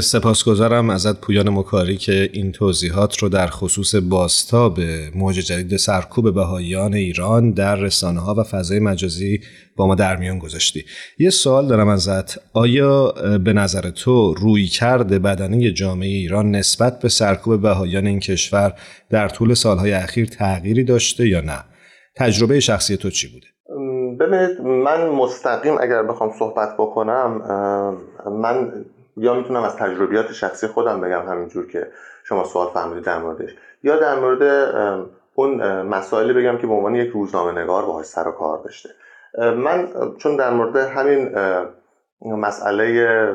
سپاسگزارم 0.00 0.90
ازت 0.90 1.20
پویان 1.20 1.48
مکاری 1.48 1.96
که 1.96 2.30
این 2.32 2.52
توضیحات 2.52 3.18
رو 3.18 3.28
در 3.28 3.46
خصوص 3.46 3.94
باستاب 3.94 4.80
موج 5.14 5.34
جدید 5.34 5.76
سرکوب 5.76 6.34
بهاییان 6.34 6.94
ایران 6.94 7.50
در 7.50 7.76
رسانه 7.76 8.20
ها 8.20 8.34
و 8.34 8.42
فضای 8.42 8.80
مجازی 8.80 9.40
با 9.76 9.86
ما 9.86 9.94
در 9.94 10.16
میان 10.16 10.38
گذاشتی. 10.38 10.84
یه 11.18 11.30
سوال 11.30 11.66
دارم 11.66 11.88
ازت. 11.88 12.38
آیا 12.52 13.12
به 13.44 13.52
نظر 13.52 13.90
تو 13.90 14.34
روی 14.34 14.66
کرده 14.66 15.18
بدنی 15.18 15.72
جامعه 15.72 16.08
ایران 16.08 16.50
نسبت 16.50 17.00
به 17.00 17.08
سرکوب 17.08 17.62
بهاییان 17.62 18.06
این 18.06 18.20
کشور 18.20 18.74
در 19.10 19.28
طول 19.28 19.54
سالهای 19.54 19.92
اخیر 19.92 20.26
تغییری 20.26 20.84
داشته 20.84 21.28
یا 21.28 21.40
نه؟ 21.40 21.64
تجربه 22.16 22.60
شخصی 22.60 22.96
تو 22.96 23.10
چی 23.10 23.28
بوده؟ 23.32 23.46
ببینید 24.20 24.60
من 24.60 25.08
مستقیم 25.08 25.74
اگر 25.80 26.02
بخوام 26.02 26.30
صحبت 26.38 26.68
بکنم 26.78 27.42
من 28.42 28.84
یا 29.16 29.34
می‌تونم 29.34 29.62
از 29.62 29.76
تجربیات 29.76 30.32
شخصی 30.32 30.66
خودم 30.66 31.00
بگم 31.00 31.22
همینجور 31.28 31.66
که 31.66 31.88
شما 32.24 32.44
سوال 32.44 32.68
فهمیدید 32.68 33.04
در 33.04 33.18
موردش. 33.18 33.56
یا 33.82 33.96
در 33.96 34.14
مورد 34.14 34.42
اون 35.34 35.82
مسائلی 35.82 36.32
بگم 36.32 36.58
که 36.58 36.66
به 36.66 36.72
عنوان 36.72 36.94
یک 36.94 37.10
روزنامه 37.10 37.62
نگار 37.62 37.86
باهاش 37.86 38.06
سر 38.06 38.28
و 38.28 38.32
کار 38.32 38.58
داشته. 38.58 38.90
من 39.38 39.88
چون 40.18 40.36
در 40.36 40.50
مورد 40.50 40.76
همین 40.76 41.34
مسئله 42.20 43.34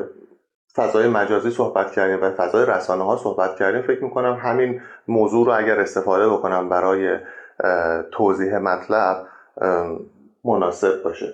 فضای 0.75 1.07
مجازی 1.07 1.51
صحبت 1.51 1.91
کردیم 1.91 2.23
و 2.23 2.31
فضای 2.31 2.65
رسانه 2.65 3.03
ها 3.03 3.17
صحبت 3.17 3.55
کردیم 3.55 3.81
فکر 3.81 4.03
می‌کنم 4.03 4.39
همین 4.43 4.81
موضوع 5.07 5.45
رو 5.45 5.57
اگر 5.57 5.79
استفاده 5.79 6.29
بکنم 6.29 6.69
برای 6.69 7.17
توضیح 8.11 8.57
مطلب 8.57 9.27
مناسب 10.43 11.03
باشه. 11.03 11.33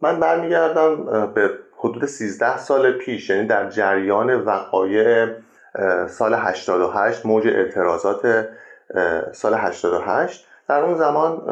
من 0.00 0.20
برمیگردم 0.20 0.96
به 1.34 1.50
حدود 1.84 2.06
13 2.06 2.58
سال 2.58 2.92
پیش 2.92 3.30
یعنی 3.30 3.46
در 3.46 3.68
جریان 3.68 4.34
وقایع 4.34 5.26
سال 6.08 6.34
88 6.34 7.26
موج 7.26 7.46
اعتراضات 7.46 8.48
سال 9.32 9.54
88 9.54 10.46
در 10.68 10.84
اون 10.84 10.94
زمان 10.94 11.42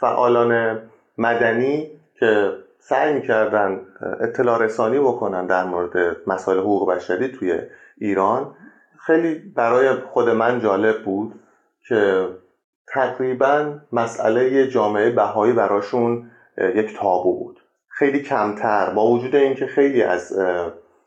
فعالان 0.00 0.78
مدنی 1.18 1.90
که 2.20 2.52
سعی 2.78 3.14
می‌کردن 3.14 3.80
اطلاع 4.20 4.62
رسانی 4.62 4.98
بکنن 4.98 5.46
در 5.46 5.64
مورد 5.64 6.16
مسائل 6.26 6.58
حقوق 6.58 6.90
بشری 6.90 7.28
توی 7.28 7.60
ایران 7.98 8.54
خیلی 8.98 9.34
برای 9.34 9.94
خود 9.94 10.28
من 10.28 10.60
جالب 10.60 11.04
بود 11.04 11.40
که 11.88 12.28
تقریبا 12.86 13.78
مسئله 13.92 14.66
جامعه 14.68 15.10
بهایی 15.10 15.52
براشون 15.52 16.30
یک 16.74 16.98
تابو 16.98 17.38
بود. 17.38 17.60
خیلی 17.98 18.22
کمتر. 18.22 18.90
با 18.90 19.06
وجود 19.06 19.36
اینکه 19.36 19.66
خیلی 19.66 20.02
از 20.02 20.38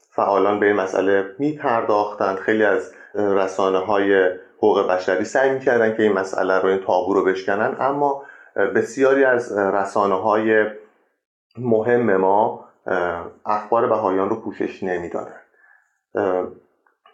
فعالان 0.10 0.60
به 0.60 0.66
این 0.66 0.76
مسئله 0.76 1.36
می 1.40 1.52
پرداختند 1.52 2.38
خیلی 2.38 2.64
از 2.64 2.94
رسانه 3.16 3.78
های 3.78 4.30
حقوق 4.58 4.88
بشری 4.88 5.26
سعی 5.26 5.50
می‌کردن 5.50 5.96
که 5.96 6.04
این 6.04 6.14
مسئله 6.14 6.60
رو 6.60 6.70
این 6.70 6.80
تابو 6.80 7.14
رو 7.14 7.24
بشکنن 7.24 7.76
اما 7.80 8.24
بسیاری 8.56 9.24
از 9.24 9.58
رسانه 9.58 10.16
های 10.16 10.66
مهم 11.58 12.18
ما 12.18 12.66
اخبار 13.46 13.88
بهایان 13.88 14.30
رو 14.30 14.36
پوشش 14.36 14.84
نمی‌دادن 14.84 15.42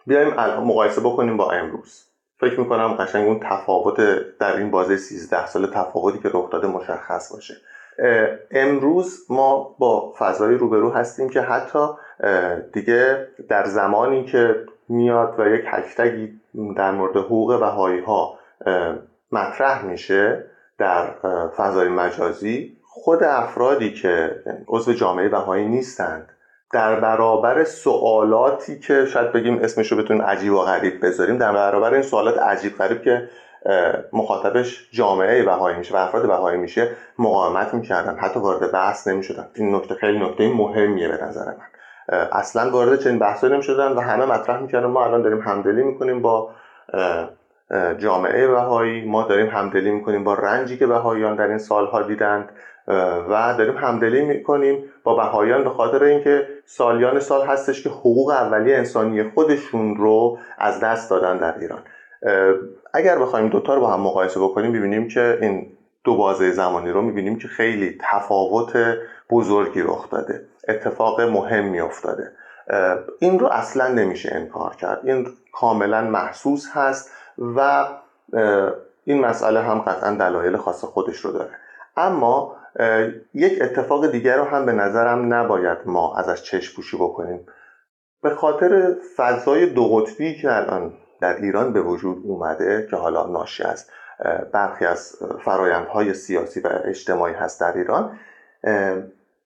بیایم 0.06 0.34
مقایسه 0.60 1.00
بکنیم 1.00 1.36
با 1.36 1.50
امروز. 1.50 2.04
فکر 2.40 2.60
می‌کنم 2.60 2.92
قشنگ 2.92 3.28
اون 3.28 3.40
تفاوت 3.40 3.96
در 4.38 4.56
این 4.56 4.70
بازه 4.70 4.96
13 4.96 5.46
سال 5.46 5.66
تفاوتی 5.66 6.18
که 6.18 6.30
رخ 6.34 6.50
داده 6.50 6.66
مشخص 6.66 7.32
باشه. 7.32 7.54
امروز 8.50 9.26
ما 9.30 9.74
با 9.78 10.14
فضایی 10.18 10.58
روبرو 10.58 10.90
هستیم 10.90 11.28
که 11.28 11.40
حتی 11.40 11.88
دیگه 12.72 13.28
در 13.48 13.64
زمانی 13.64 14.24
که 14.24 14.56
میاد 14.88 15.40
و 15.40 15.48
یک 15.48 15.64
هشتگی 15.66 16.40
در 16.76 16.90
مورد 16.90 17.16
حقوق 17.16 17.60
بهایی 17.60 18.00
ها 18.00 18.38
مطرح 19.32 19.84
میشه 19.84 20.44
در 20.78 21.06
فضای 21.56 21.88
مجازی 21.88 22.76
خود 22.82 23.22
افرادی 23.22 23.92
که 23.92 24.42
عضو 24.68 24.92
جامعه 24.92 25.28
بهایی 25.28 25.68
نیستند 25.68 26.28
در 26.72 27.00
برابر 27.00 27.64
سوالاتی 27.64 28.78
که 28.80 29.04
شاید 29.06 29.32
بگیم 29.32 29.58
اسمش 29.62 29.92
رو 29.92 29.98
بتونیم 29.98 30.22
عجیب 30.22 30.52
و 30.52 30.58
غریب 30.58 31.06
بذاریم 31.06 31.38
در 31.38 31.52
برابر 31.52 31.94
این 31.94 32.02
سوالات 32.02 32.38
عجیب 32.38 32.78
غریب 32.78 33.02
که 33.02 33.28
مخاطبش 34.12 34.88
جامعه 34.92 35.42
بهایی 35.42 35.76
میشه 35.76 35.94
و 35.94 35.96
افراد 35.96 36.26
بهایی 36.26 36.58
میشه 36.58 36.90
مقاومت 37.18 37.74
می‌کردن. 37.74 38.16
حتی 38.16 38.40
وارد 38.40 38.72
بحث 38.72 39.08
نمی‌شدن. 39.08 39.48
این 39.54 39.74
نکته 39.74 39.94
خیلی 39.94 40.18
نکته 40.18 40.48
مهمیه 40.48 41.08
به 41.08 41.24
نظر 41.24 41.44
من. 41.46 41.66
اصلا 42.32 42.70
وارد 42.70 42.98
چنین 42.98 43.18
بحثی 43.18 43.48
نمی‌شدن 43.48 43.92
و 43.92 44.00
همه 44.00 44.26
مطرح 44.26 44.60
می‌کردن 44.60 44.86
ما 44.86 45.04
الان 45.04 45.22
داریم 45.22 45.40
همدلی 45.40 45.82
می‌کنیم 45.82 46.22
با 46.22 46.50
جامعه 47.98 48.48
بهایی. 48.48 49.04
ما 49.04 49.22
داریم 49.22 49.46
همدلی 49.46 49.90
می‌کنیم 49.90 50.24
با 50.24 50.34
رنجی 50.34 50.78
که 50.78 50.86
بهاییان 50.86 51.36
در 51.36 51.46
این 51.48 51.58
سالها 51.58 52.02
دیدند. 52.02 52.52
و 53.30 53.54
داریم 53.58 53.76
همدلی 53.76 54.22
می‌کنیم 54.22 54.84
با 55.04 55.14
بهاییان 55.14 55.64
به 55.64 55.70
خاطر 55.70 56.04
اینکه 56.04 56.48
سالیان 56.64 57.20
سال 57.20 57.46
هستش 57.46 57.82
که 57.82 57.88
حقوق 57.88 58.30
اولیه 58.30 58.76
انسانی 58.76 59.22
خودشون 59.22 59.96
رو 59.96 60.38
از 60.58 60.80
دست 60.80 61.10
دادن 61.10 61.38
در 61.38 61.58
ایران. 61.58 61.82
اگر 62.92 63.18
بخوایم 63.18 63.48
دوتا 63.48 63.74
رو 63.74 63.80
با 63.80 63.90
هم 63.90 64.00
مقایسه 64.00 64.40
بکنیم 64.40 64.72
ببینیم 64.72 65.08
که 65.08 65.38
این 65.40 65.72
دو 66.04 66.16
بازه 66.16 66.50
زمانی 66.50 66.90
رو 66.90 67.02
می‌بینیم 67.02 67.38
که 67.38 67.48
خیلی 67.48 67.98
تفاوت 68.00 68.72
بزرگی 69.30 69.82
رخ 69.82 70.10
داده. 70.10 70.44
اتفاق 70.68 71.20
مهمی 71.20 71.80
افتاده. 71.80 72.32
این 73.18 73.38
رو 73.38 73.46
اصلا 73.46 73.88
نمیشه 73.88 74.34
انکار 74.34 74.74
کرد. 74.74 75.00
این 75.04 75.26
کاملا 75.52 76.02
محسوس 76.02 76.68
هست 76.72 77.10
و 77.38 77.88
این 79.04 79.20
مسئله 79.20 79.60
هم 79.60 79.78
قطعا 79.78 80.14
دلایل 80.14 80.56
خاص 80.56 80.84
خودش 80.84 81.16
رو 81.16 81.32
داره. 81.32 81.50
اما 81.96 82.56
یک 83.34 83.62
اتفاق 83.62 84.10
دیگر 84.10 84.36
رو 84.36 84.44
هم 84.44 84.66
به 84.66 84.72
نظرم 84.72 85.34
نباید 85.34 85.78
ما 85.86 86.16
ازش 86.16 86.42
چشم 86.42 86.76
پوشی 86.76 86.96
بکنیم. 86.96 87.46
به 88.22 88.30
خاطر 88.30 88.94
فضای 89.16 89.66
دو 89.66 89.88
قطبی 89.88 90.40
که 90.40 90.56
الان 90.56 90.92
در 91.20 91.36
ایران 91.36 91.72
به 91.72 91.80
وجود 91.80 92.22
اومده 92.24 92.86
که 92.90 92.96
حالا 92.96 93.26
ناشی 93.26 93.62
از 93.62 93.86
برخی 94.52 94.84
از 94.84 95.16
فرایندهای 95.44 96.14
سیاسی 96.14 96.60
و 96.60 96.68
اجتماعی 96.84 97.34
هست 97.34 97.60
در 97.60 97.72
ایران 97.76 98.18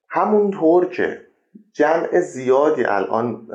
همونطور 0.09 0.85
که 0.85 1.21
جمع 1.73 2.19
زیادی 2.19 2.85
الان 2.85 3.47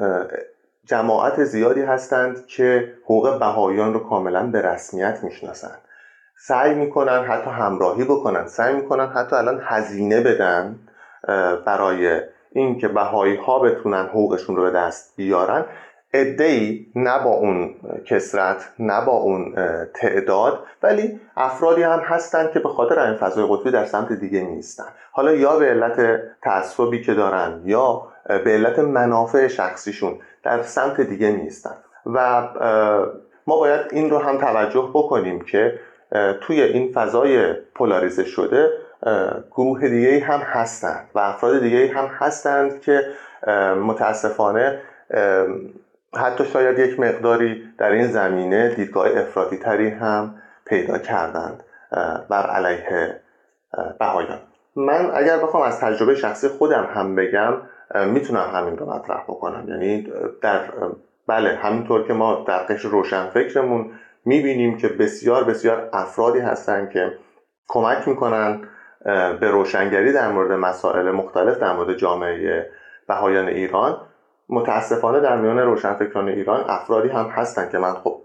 جماعت 0.85 1.45
زیادی 1.45 1.83
هستند 1.83 2.47
که 2.47 2.95
حقوق 3.05 3.39
بهاییان 3.39 3.95
رو 3.95 4.09
کاملا 4.09 4.47
به 4.47 4.63
رسمیت 4.63 5.19
می‌شناسند. 5.23 5.79
سعی 6.41 6.75
می‌کنن 6.75 7.25
حتی 7.25 7.51
همراهی 7.51 8.05
بکنن 8.05 8.47
سعی 8.47 8.75
می‌کنن 8.75 9.07
حتی 9.07 9.37
الان 9.37 9.61
هزینه 9.65 10.21
بدن 10.21 10.79
برای 11.67 12.21
اینکه 12.53 12.89
بهایی 12.89 13.37
ها 13.37 13.59
بتونن 13.59 14.07
حقوقشون 14.07 14.57
رو 14.57 14.63
به 14.63 14.71
دست 14.71 15.17
بیارن. 15.17 15.65
ای 16.15 16.87
نه 16.95 17.19
با 17.25 17.31
اون 17.31 17.75
کسرت 18.07 18.69
نه 18.79 19.05
با 19.05 19.13
اون 19.13 19.55
تعداد 19.95 20.59
ولی 20.83 21.21
افرادی 21.37 21.83
هم 21.83 21.99
هستن 21.99 22.51
که 22.53 22.61
به 22.61 22.69
خاطر 22.69 22.99
این 22.99 23.17
فضای 23.17 23.47
قطبی 23.51 23.71
در 23.71 23.85
سمت 23.85 24.13
دیگه 24.13 24.41
نیستن. 24.41 24.85
حالا 25.13 25.33
یا 25.33 25.57
به 25.57 25.67
علت 25.67 26.21
تعصبی 26.43 27.03
که 27.03 27.15
دارن 27.15 27.63
یا 27.65 28.03
به 28.27 28.51
علت 28.51 28.79
منافع 28.79 29.49
شخصیشون 29.49 30.19
در 30.43 30.63
سمت 30.63 31.01
دیگه 31.01 31.31
نیستن. 31.31 31.75
و 32.07 32.49
ما 33.47 33.59
باید 33.59 33.81
این 33.91 34.11
رو 34.11 34.19
هم 34.19 34.39
توجه 34.39 34.91
بکنیم 34.95 35.41
که 35.41 35.79
توی 36.41 36.63
این 36.63 36.93
فضای 36.93 37.53
پولاریزه 37.53 38.25
شده 38.25 38.71
گروه 39.51 39.89
دیگه 39.89 40.21
هم 40.21 40.41
هستند 40.41 41.11
و 41.15 41.19
افراد 41.19 41.61
دیگه 41.61 41.93
هم 41.95 42.07
هستند 42.07 42.81
که 42.81 43.03
متاسفانه 43.87 44.81
حتی 46.17 46.45
شاید 46.45 46.79
یک 46.79 47.01
مقداری 47.01 47.65
در 47.79 47.91
این 47.91 48.07
زمینه 48.07 48.69
دیدگاه 48.69 49.19
افرادی 49.19 49.57
تری 49.57 49.89
هم 49.89 50.35
پیدا 50.67 50.99
کردند 50.99 51.63
بر 52.29 52.47
علیه 52.47 53.21
بهایان. 53.99 54.39
من 54.77 55.11
اگر 55.15 55.39
بخوام 55.39 55.63
از 55.63 55.81
تجربه 55.81 56.15
شخصی 56.15 56.49
خودم 56.49 56.89
هم 56.95 57.15
بگم 57.15 57.55
می‌تونم 57.95 58.51
همین 58.55 58.79
رو 58.79 58.91
مطرح 58.91 59.23
بکنم. 59.23 59.69
یعنی 59.69 60.13
در 60.43 60.61
بله 61.27 61.55
همینطور 61.55 62.07
که 62.07 62.13
ما 62.13 62.45
در 62.49 62.59
قشر 62.59 62.89
روشن 62.89 63.27
فکرمون 63.27 63.91
می‌بینیم 64.25 64.77
که 64.77 64.89
بسیار 64.89 65.45
بسیار 65.45 65.89
افرادی 65.93 66.39
هستن 66.39 66.89
که 66.93 67.13
کمک 67.69 68.09
می‌کنن 68.09 68.61
به 69.41 69.51
روشنگری 69.51 70.13
در 70.13 70.29
مورد 70.33 70.53
مسائل 70.53 71.11
مختلف 71.11 71.59
در 71.59 71.73
مورد 71.73 71.97
جامعه 71.97 72.71
بهایان 73.09 73.49
ایران. 73.49 74.01
متاسفانه 74.49 75.21
در 75.21 75.37
میان 75.37 75.59
روشنفکران 75.59 76.29
ایران 76.29 76.65
افرادی 76.69 77.09
هم 77.09 77.27
هستن 77.27 77.69
که 77.69 77.79
من 77.79 77.95
خب 77.95 78.23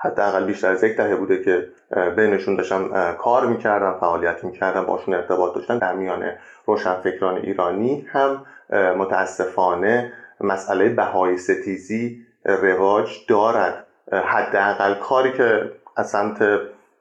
حداقل 0.00 0.44
بیشتر 0.44 0.70
از 0.70 0.84
یک 0.84 0.96
دهه 0.96 1.16
بوده 1.16 1.42
که 1.44 1.68
بینشون 2.16 2.56
داشتم 2.56 3.12
کار 3.12 3.46
می‌کردم 3.46 3.96
فعالیت 4.00 4.44
می‌کردم 4.44 4.86
باشون 4.86 5.14
ارتباط 5.14 5.54
داشتن 5.54 5.78
در 5.78 5.94
میان 5.94 6.32
روشنفکران 6.66 7.36
ایرانی 7.36 8.06
هم 8.12 8.46
متاسفانه 8.72 10.12
مسئله 10.40 10.88
بهای 10.88 11.36
ستیزی 11.36 12.26
رواج 12.44 13.26
دارد. 13.28 13.86
حداقل 14.12 14.94
کاری 14.94 15.32
که 15.32 15.72
از 15.96 16.10
سمت 16.10 16.58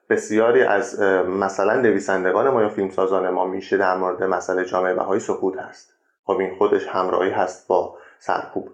بسیاری 0.10 0.64
از 0.64 1.02
مثلا 1.28 1.82
نویسندگان 1.82 2.50
ما 2.50 2.62
یا 2.62 2.70
فیلمسازان 2.70 3.30
ما 3.30 3.46
میشه 3.46 3.78
در 3.78 3.98
مورد 3.98 4.24
مسئله 4.24 4.66
جامعه 4.66 4.94
بهایی 4.94 5.20
سکوت 5.20 5.58
هست. 5.58 5.94
خب 6.26 6.38
این 6.40 6.56
خودش 6.58 6.88
همراهی 6.88 7.32
هست 7.32 7.68
با 7.68 7.98
سرکوب. 8.20 8.70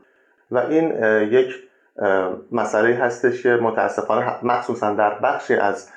و 0.52 0.58
این 0.58 1.04
یک 1.32 1.56
مسئله 2.52 2.96
هستش 2.96 3.44
که 3.44 3.50
متاسفانه 3.50 4.46
مخصوصا 4.46 4.94
در 4.94 5.20
بخشی 5.20 5.56
از 5.56 5.90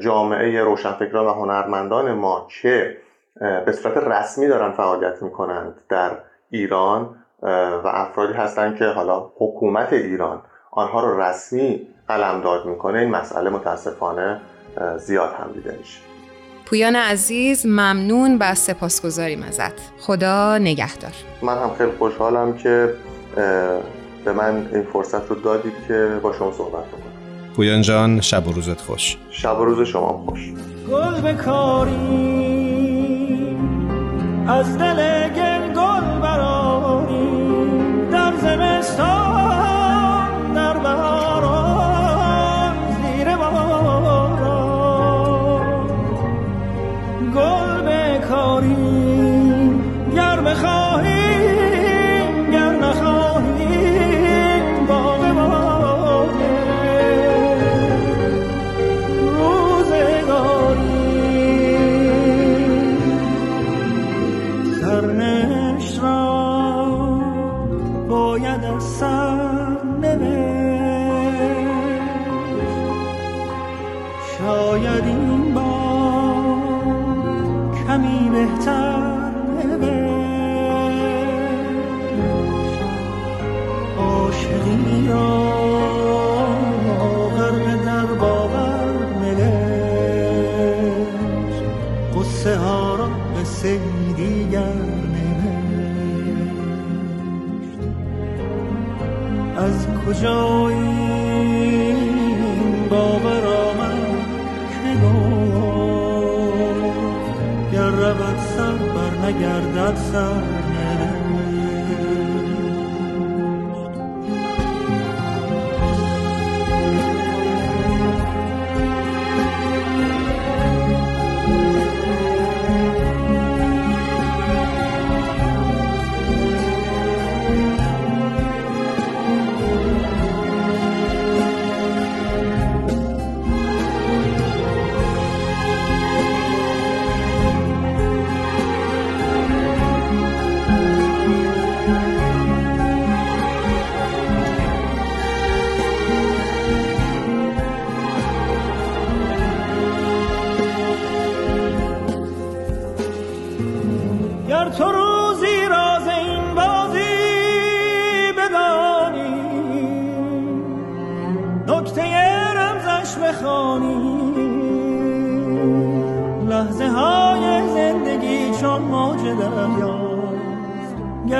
جامعه 0.00 0.62
روشنفکران 0.62 1.26
و 1.26 1.32
هنرمندان 1.32 2.12
ما 2.12 2.48
که 2.62 2.96
به 3.40 3.72
صورت 3.72 3.96
رسمی 3.96 4.48
دارن 4.48 4.72
فعالیت 4.72 5.22
می‌کنند 5.22 5.80
در 5.88 6.10
ایران 6.50 7.16
و 7.42 7.82
افرادی 7.84 8.32
هستند 8.32 8.76
که 8.76 8.84
حالا 8.84 9.30
حکومت 9.36 9.92
ایران 9.92 10.42
آنها 10.70 11.00
رو 11.00 11.20
رسمی 11.20 11.88
قلمداد 12.08 12.66
می‌کنه 12.66 12.98
این 12.98 13.10
مسئله 13.10 13.50
متاسفانه 13.50 14.40
زیاد 14.96 15.32
هم 15.32 15.52
دیده 15.52 15.76
میشه. 15.78 16.13
پویان 16.66 16.96
عزیز 16.96 17.66
ممنون 17.66 18.36
و 18.40 18.54
سپاسگزاریم 18.54 19.42
ازت. 19.42 19.72
خدا 20.00 20.58
نگهدار. 20.58 21.12
من 21.42 21.58
هم 21.58 21.70
خیلی 21.78 21.90
خوشحالم 21.98 22.56
که 22.58 22.94
به 24.24 24.32
من 24.32 24.68
این 24.72 24.82
فرصت 24.92 25.28
رو 25.30 25.36
دادید 25.36 25.72
که 25.88 26.20
با 26.22 26.32
شما 26.32 26.52
صحبت 26.52 26.90
کنم 26.90 27.02
پویان 27.56 27.82
جان 27.82 28.20
شب 28.20 28.48
و 28.48 28.52
روزت 28.52 28.80
خوش. 28.80 29.16
شب 29.30 29.60
و 29.60 29.64
روز 29.64 29.88
شما 29.88 30.24
خوش. 30.28 30.52
گل 30.90 31.20
بکاری 31.20 32.34
از 34.48 34.78
دل 34.78 35.28
گل 35.74 36.20
براری 36.22 37.28
در 38.10 38.32
زمستان 38.42 39.23
از 100.06 100.10
کجا 100.10 100.68
این 100.68 101.98
باور 102.90 103.46
آمد 103.46 103.98
که 104.70 104.94
گفت 105.06 106.54
گر 107.72 107.90
رود 107.90 108.38
سر 108.56 108.72
بر 108.72 109.14
نگردد 109.26 109.96
سر. 109.96 110.63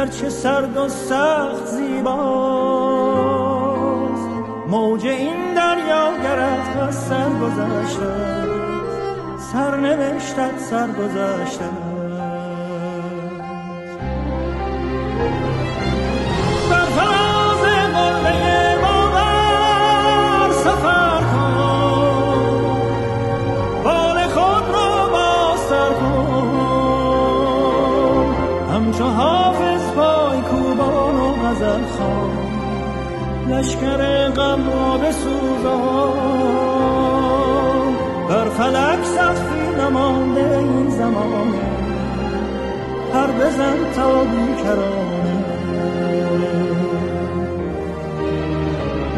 گرچه 0.05 0.29
سرد 0.29 0.77
و 0.77 0.89
سخت 0.89 1.67
زیباست. 1.67 2.29
موج 4.69 5.07
این 5.07 5.55
دریا 5.55 6.13
گرد 6.23 6.79
از 6.89 6.95
سر 6.95 7.29
گذشته 7.29 8.45
سر 9.53 9.77
نوشتد 9.77 10.59
سر 10.59 10.87
لشکر 33.59 34.29
غم 34.29 34.71
را 34.71 34.99
بسوزان. 34.99 36.15
بر 38.29 38.49
فلک 38.49 39.05
سخفی 39.05 39.81
نمانده 39.81 40.59
این 40.59 40.91
زمان. 40.91 41.55
هر 43.15 43.27
بزن 43.27 43.93
تا 43.97 44.25
بیکرانه 44.25 45.45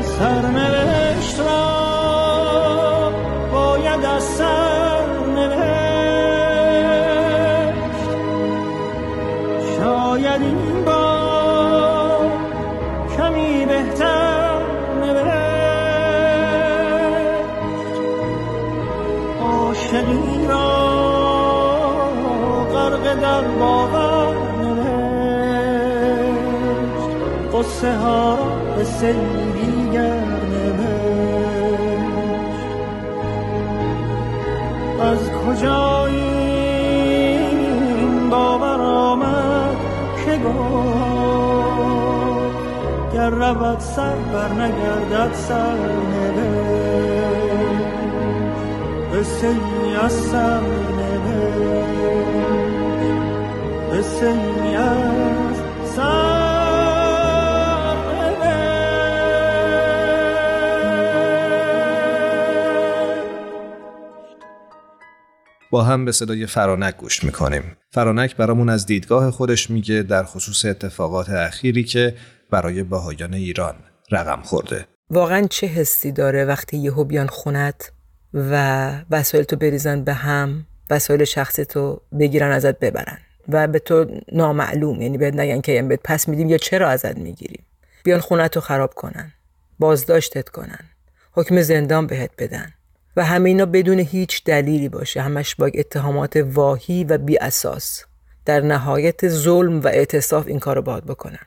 سرنوشت 0.02 1.40
را 1.40 1.65
سیدیگر 28.86 30.20
نوشت. 30.50 31.86
از 35.02 35.30
کجا 35.30 36.06
این 36.06 37.50
باور 38.30 38.80
آمد 38.80 39.76
که 40.24 40.38
گفت 40.38 40.96
گر 43.14 43.30
رود 43.30 43.80
سر 43.80 44.16
بر 44.32 44.48
نگردد 44.48 45.34
سر 45.34 45.76
نوشت. 46.12 46.56
قصه 49.14 49.54
از 50.04 50.12
سر 50.12 50.60
نوشت. 50.60 51.86
با 65.70 65.82
هم 65.82 66.04
به 66.04 66.12
صدای 66.12 66.46
فرانک 66.46 66.96
گوش 66.96 67.24
می‌کنیم. 67.24 67.76
فرانک 67.90 68.36
برامون 68.36 68.68
از 68.68 68.86
دیدگاه 68.86 69.30
خودش 69.30 69.70
میگه 69.70 70.02
در 70.02 70.24
خصوص 70.24 70.64
اتفاقات 70.64 71.30
اخیری 71.30 71.84
که 71.84 72.14
برای 72.50 72.82
بهایان 72.82 73.34
ایران 73.34 73.74
رقم 74.10 74.42
خورده. 74.42 74.86
واقعا 75.10 75.46
چه 75.46 75.66
حسی 75.66 76.12
داره 76.12 76.44
وقتی 76.44 76.76
یهو 76.76 77.04
بیان 77.04 77.26
خونت 77.26 77.92
و 78.34 78.92
وسایل 79.10 79.44
تو 79.44 79.56
بریزن 79.56 80.04
به 80.04 80.12
هم 80.12 80.66
وسایل 80.90 81.24
شخصی 81.24 81.64
تو 81.64 82.00
بگیرن 82.20 82.52
ازت 82.52 82.78
ببرن 82.78 83.18
و 83.48 83.66
به 83.68 83.78
تو 83.78 84.20
نامعلوم 84.32 85.02
یعنی 85.02 85.18
بهت 85.18 85.34
نگن 85.34 85.60
که 85.60 85.82
بهت 85.82 86.00
پس 86.04 86.28
میدیم 86.28 86.48
یا 86.48 86.58
چرا 86.58 86.88
ازت 86.88 87.18
می‌گیریم. 87.18 87.64
بیان 88.04 88.20
خونت 88.20 88.56
رو 88.56 88.62
خراب 88.62 88.94
کنن 88.94 89.32
بازداشتت 89.78 90.48
کنن 90.48 90.90
حکم 91.32 91.62
زندان 91.62 92.06
بهت 92.06 92.30
بدن. 92.38 92.72
و 93.16 93.24
همه 93.24 93.48
اینا 93.48 93.66
بدون 93.66 93.98
هیچ 93.98 94.44
دلیلی 94.44 94.88
باشه. 94.88 95.20
همش 95.20 95.54
با 95.54 95.70
اتهامات 95.74 96.36
واهی 96.36 97.04
و 97.04 97.18
بی 97.18 97.38
اساس. 97.38 98.04
در 98.44 98.60
نهایت 98.60 99.28
ظلم 99.28 99.80
و 99.80 99.86
اعتصاف 99.86 100.46
این 100.46 100.58
کارو 100.58 100.82
باید 100.82 101.04
بکنن. 101.04 101.46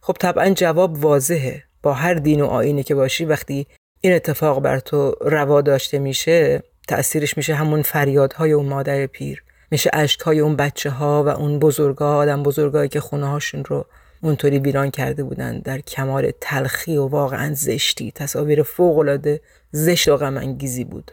خب 0.00 0.16
طبعا 0.20 0.50
جواب 0.50 1.04
واضحه. 1.04 1.64
با 1.82 1.92
هر 1.92 2.14
دین 2.14 2.40
و 2.40 2.46
آینه 2.46 2.82
که 2.82 2.94
باشی 2.94 3.24
وقتی 3.24 3.66
این 4.00 4.12
اتفاق 4.12 4.60
بر 4.62 4.78
تو 4.78 5.14
روا 5.20 5.60
داشته 5.60 5.98
میشه 5.98 6.62
تأثیرش 6.88 7.36
میشه 7.36 7.54
همون 7.54 7.82
فریادهای 7.82 8.52
اون 8.52 8.66
مادر 8.66 9.06
پیر. 9.06 9.44
میشه 9.70 9.90
های 10.24 10.40
اون 10.40 10.56
بچه 10.56 10.90
ها 10.90 11.24
و 11.24 11.28
اون 11.28 11.58
بزرگا 11.58 12.16
آدم 12.16 12.42
بزرگایی 12.42 12.88
که 12.88 13.00
خونه 13.00 13.26
هاشون 13.26 13.64
رو 13.64 13.86
اونطوری 14.20 14.58
ویران 14.58 14.90
کرده 14.90 15.22
بودن 15.22 15.58
در 15.58 15.80
کمال 15.80 16.32
تلخی 16.40 16.96
و 16.96 17.06
واقعا 17.06 17.54
زشتی. 17.54 18.12
تصاویر 18.14 18.62
فوق 18.62 18.98
العاده 18.98 19.40
زشت 19.72 20.08
و 20.08 20.16
غم 20.16 20.36
انگیزی 20.36 20.84
بود. 20.84 21.10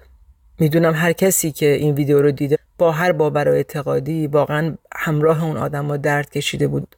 می‌دونم 0.59 0.93
هر 0.93 1.13
کسی 1.13 1.51
که 1.51 1.65
این 1.65 1.95
ویدیو 1.95 2.21
رو 2.21 2.31
دیده 2.31 2.57
با 2.77 2.91
هر 2.91 3.11
باور 3.11 3.49
و 3.49 3.51
اعتقادی 3.51 4.27
واقعا 4.27 4.75
همراه 4.95 5.43
اون 5.43 5.57
آدم 5.57 5.85
ها 5.85 5.97
درد 5.97 6.29
کشیده 6.29 6.67
بود. 6.67 6.95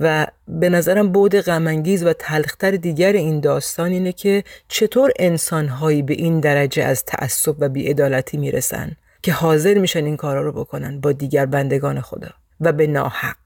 و 0.00 0.26
به 0.48 0.68
نظرم 0.68 1.12
بود 1.12 1.40
غمانگیز 1.40 2.04
و 2.04 2.12
تلختر 2.12 2.70
دیگر 2.70 3.12
این 3.12 3.40
داستان 3.40 3.90
اینه 3.90 4.12
که 4.12 4.44
چطور 4.68 5.10
انسانهایی 5.18 6.02
به 6.02 6.14
این 6.14 6.40
درجه 6.40 6.82
از 6.82 7.04
تعصب 7.04 7.54
و 7.58 7.68
بیعدالتی 7.68 8.36
می‌رسن 8.36 8.96
که 9.22 9.32
حاضر 9.32 9.74
میشن 9.74 10.04
این 10.04 10.16
کارا 10.16 10.42
رو 10.42 10.52
بکنن 10.52 11.00
با 11.00 11.12
دیگر 11.12 11.46
بندگان 11.46 12.00
خدا 12.00 12.30
و 12.60 12.72
به 12.72 12.86
ناحق. 12.86 13.36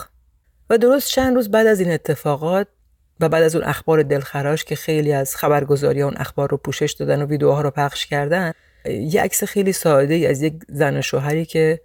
و 0.70 0.78
درست 0.78 1.08
چند 1.08 1.34
روز 1.34 1.50
بعد 1.50 1.66
از 1.66 1.80
این 1.80 1.90
اتفاقات 1.90 2.66
و 3.20 3.28
بعد 3.28 3.42
از 3.42 3.56
اون 3.56 3.64
اخبار 3.64 4.02
دلخراش 4.02 4.64
که 4.64 4.76
خیلی 4.76 5.12
از 5.12 5.36
خبرگزاری 5.36 6.02
اون 6.02 6.16
اخبار 6.16 6.50
رو 6.50 6.56
پوشش 6.56 6.92
دادن 6.92 7.22
و 7.22 7.26
ویدیوها 7.26 7.60
رو 7.60 7.70
پخش 7.70 8.06
کردن 8.06 8.52
یه 8.84 9.22
عکس 9.22 9.44
خیلی 9.44 9.72
ساده 9.72 10.14
ای 10.14 10.26
از 10.26 10.42
یک 10.42 10.54
زن 10.68 11.00
شوهری 11.00 11.44
که 11.44 11.80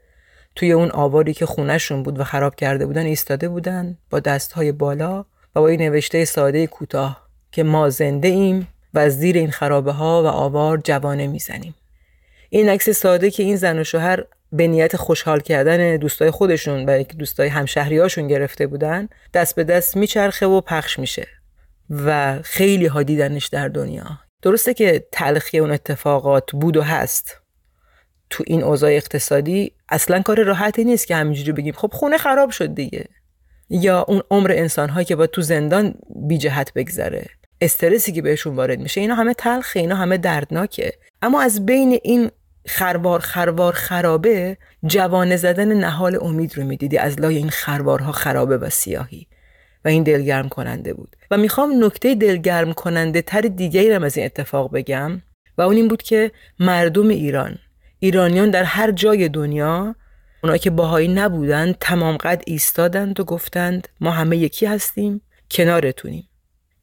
توی 0.56 0.72
اون 0.72 0.91
آواری 0.91 1.34
که 1.34 1.46
خونهشون 1.46 2.04
بود 2.04 2.20
و 2.20 2.24
خراب 2.24 2.56
کرده 2.56 2.86
بودن 2.86 3.06
ایستاده 3.06 3.50
بودن 3.50 3.98
با 4.10 4.20
دستهای 4.20 4.72
بالا 4.72 5.20
و 5.56 5.62
با 5.62 5.67
این 5.67 5.82
نوشته 5.82 6.26
ساده 6.26 6.67
کوتاه 6.67 7.28
که 7.52 7.63
ما 7.63 7.89
زنده 7.89 8.28
ایم 8.28 8.67
و 8.94 9.10
زیر 9.10 9.38
این 9.38 9.52
خرابه 9.52 9.91
ها 9.91 10.24
و 10.24 10.26
آوار 10.26 10.78
جوانه 10.78 11.28
می‌زنیم. 11.28 11.76
این 12.50 12.70
عکس 12.70 12.89
ساده 12.89 13.32
که 13.32 13.44
این 13.44 13.56
زن 13.56 13.80
و 13.80 13.84
شوهر 13.84 14.24
به 14.51 14.67
نیت 14.67 14.95
خوشحال 14.95 15.39
کردن 15.39 15.97
دوستای 15.97 16.31
خودشون 16.31 16.85
و 16.85 17.03
دوستای 17.03 17.47
همشهریاشون 17.47 18.27
گرفته 18.27 18.67
بودن 18.67 19.09
دست 19.33 19.55
به 19.55 19.63
دست 19.63 19.97
میچرخه 19.97 20.45
و 20.45 20.61
پخش 20.61 20.99
میشه 20.99 21.27
و 21.89 22.39
خیلی 22.43 22.85
ها 22.85 23.03
دیدنش 23.03 23.47
در 23.47 23.67
دنیا. 23.67 24.19
درسته 24.41 24.73
که 24.73 25.05
تلخی 25.11 25.59
اون 25.59 25.71
اتفاقات 25.71 26.51
بود 26.51 26.77
و 26.77 26.81
هست. 26.81 27.41
تو 28.29 28.43
این 28.47 28.63
اوضاع 28.63 28.91
اقتصادی 28.91 29.71
اصلا 29.89 30.21
کار 30.21 30.43
راحتی 30.43 30.83
نیست 30.83 31.07
که 31.07 31.15
همینجوری 31.15 31.51
بگیم 31.51 31.73
خب 31.73 31.91
خونه 31.93 32.17
خراب 32.17 32.49
شد 32.49 32.75
دیگه. 32.75 33.05
یا 33.69 34.05
اون 34.07 34.21
عمر 34.31 34.51
انسان 34.51 35.03
که 35.03 35.15
با 35.15 35.27
تو 35.27 35.41
زندان 35.41 35.93
بی 36.27 36.37
جهت 36.37 36.73
بگذره. 36.73 37.25
استرسی 37.61 38.11
که 38.11 38.21
بهشون 38.21 38.55
وارد 38.55 38.79
میشه 38.79 39.01
اینا 39.01 39.15
همه 39.15 39.33
تلخه 39.33 39.79
اینا 39.79 39.95
همه 39.95 40.17
دردناکه. 40.17 40.93
اما 41.21 41.41
از 41.41 41.65
بین 41.65 41.99
این 42.03 42.31
خربار 42.67 43.19
خروار 43.19 43.74
خرابه 43.74 44.58
جوانه 44.86 45.38
زدن 45.38 45.74
نهال 45.74 46.17
امید 46.21 46.58
رو 46.58 46.63
می‌دیدی. 46.63 46.97
از 46.97 47.19
لای 47.19 47.38
این 47.38 47.50
خروارها 47.50 48.12
خرابه 48.12 48.58
و 48.58 48.69
سیاهی. 48.69 49.28
و 49.86 49.88
این 49.88 50.04
دلگرم 50.04 50.50
کننده 50.50 50.93
بود. 50.93 51.15
و 51.32 51.38
می‌خوام 51.38 51.86
نکته 51.86 52.15
دلگرم 52.15 52.74
کننده 52.74 53.21
تر 53.21 53.41
دیگه 53.41 53.95
هم 53.95 54.04
از 54.04 54.17
این 54.17 54.26
اتفاق 54.26 54.71
بگم. 54.74 55.21
و 55.58 55.62
اون 55.62 55.76
این 55.76 55.88
بود 55.88 56.02
که 56.02 56.32
مردم 56.60 57.08
ایران 57.08 57.58
ایرانیان 58.00 58.50
در 58.50 58.63
هر 58.63 58.91
جای 58.91 59.30
دنیا 59.30 59.95
اونایی 60.43 60.60
که 60.60 60.69
باهایی 60.69 61.08
نبودند 61.08 61.76
تمام 61.80 62.17
قد 62.17 62.43
ایستادند 62.45 63.19
و 63.19 63.24
گفتند 63.24 63.88
ما 64.00 64.12
همه 64.12 64.38
یکی 64.38 64.65
هستیم 64.65 65.21
کنارتونیم. 65.52 66.28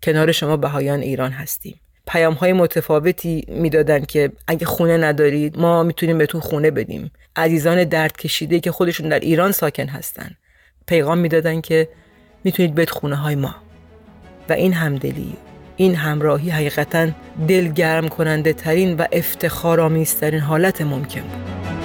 کنار 0.03 0.33
شما 0.33 0.57
بهایان 0.57 1.01
ایران 1.01 1.31
هستیم. 1.33 1.81
پیام 2.09 2.35
های 2.35 2.53
متفاوتی 2.53 3.45
می‌دادن 3.49 4.05
که 4.05 4.33
اگه 4.47 4.67
خونه 4.67 4.97
ندارید 4.97 5.59
ما 5.59 5.83
می‌تونیم 5.83 6.19
بهتون 6.19 6.41
خونه 6.41 6.71
بدیم. 6.71 7.11
عزیزان 7.37 7.85
درد 7.85 8.17
کشیده 8.17 8.61
که 8.61 8.73
خودشون 8.73 9.09
در 9.09 9.19
ایران 9.19 9.53
ساکن 9.53 9.87
هستن. 9.87 10.31
پیغام 10.87 11.19
می‌دادن 11.19 11.61
که 11.61 11.89
می‌تونید 12.45 12.75
بهت 12.75 12.91
خونه 12.91 13.17
های 13.17 13.35
ما. 13.35 13.55
و 14.49 14.53
این 14.53 14.73
همدلی 14.73 15.37
این 15.77 15.95
همراهی 15.95 16.51
حقیقتا 16.51 17.09
دلگرم 17.49 18.09
کننده 18.09 18.53
ترین 18.53 18.97
و 18.97 19.05
افتخارآمیزترین 19.13 20.41
حالت 20.41 20.83
ممکن 20.83 21.21
بود. 21.21 21.78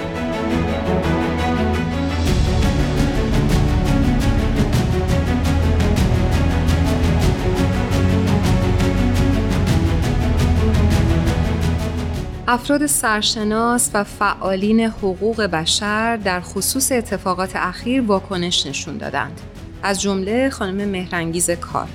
افراد 12.48 12.86
سرشناس 12.86 13.90
و 13.94 14.04
فعالین 14.04 14.80
حقوق 14.80 15.42
بشر 15.42 16.16
در 16.16 16.40
خصوص 16.40 16.92
اتفاقات 16.92 17.56
اخیر 17.56 18.02
واکنش 18.02 18.66
نشون 18.66 18.96
دادند. 18.96 19.40
از 19.82 20.02
جمله 20.02 20.50
خانم 20.50 20.88
مهرنگیز 20.88 21.50
کار. 21.50 21.88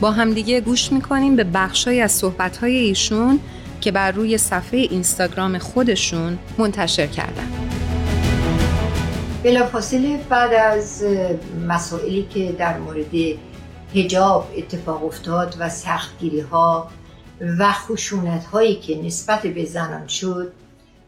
با 0.00 0.10
همدیگه 0.10 0.60
گوش 0.60 0.92
می‌کنیم 0.92 1.36
به 1.36 1.44
بخشای 1.44 2.00
از 2.00 2.12
صحبتهای 2.12 2.76
ایشون 2.76 3.40
که 3.80 3.92
بر 3.92 4.10
روی 4.10 4.38
صفحه 4.38 4.78
اینستاگرام 4.80 5.58
خودشون 5.58 6.38
منتشر 6.58 7.06
کردن. 7.06 7.48
بلافاصله 9.44 10.16
بعد 10.28 10.52
از 10.52 11.04
مسائلی 11.68 12.26
که 12.30 12.52
در 12.58 12.78
مورد 12.78 13.14
هجاب 13.94 14.48
اتفاق 14.56 15.04
افتاد 15.04 15.56
و 15.58 15.68
سختگیری 15.68 16.40
ها 16.40 16.88
و 17.40 17.72
خشونت 17.72 18.44
هایی 18.44 18.74
که 18.74 19.02
نسبت 19.02 19.46
به 19.46 19.64
زنان 19.64 20.06
شد 20.06 20.52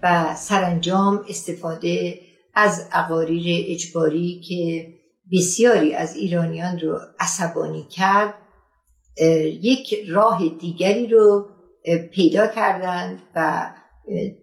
و 0.02 0.34
سرانجام 0.34 1.24
استفاده 1.28 2.20
از 2.54 2.88
اقاریر 2.92 3.64
اجباری 3.68 4.40
که 4.40 4.88
بسیاری 5.32 5.94
از 5.94 6.16
ایرانیان 6.16 6.78
رو 6.78 6.98
عصبانی 7.20 7.86
کرد 7.90 8.34
یک 9.62 9.94
راه 10.08 10.48
دیگری 10.48 11.06
رو 11.06 11.48
پیدا 12.12 12.46
کردند 12.46 13.22
و 13.34 13.70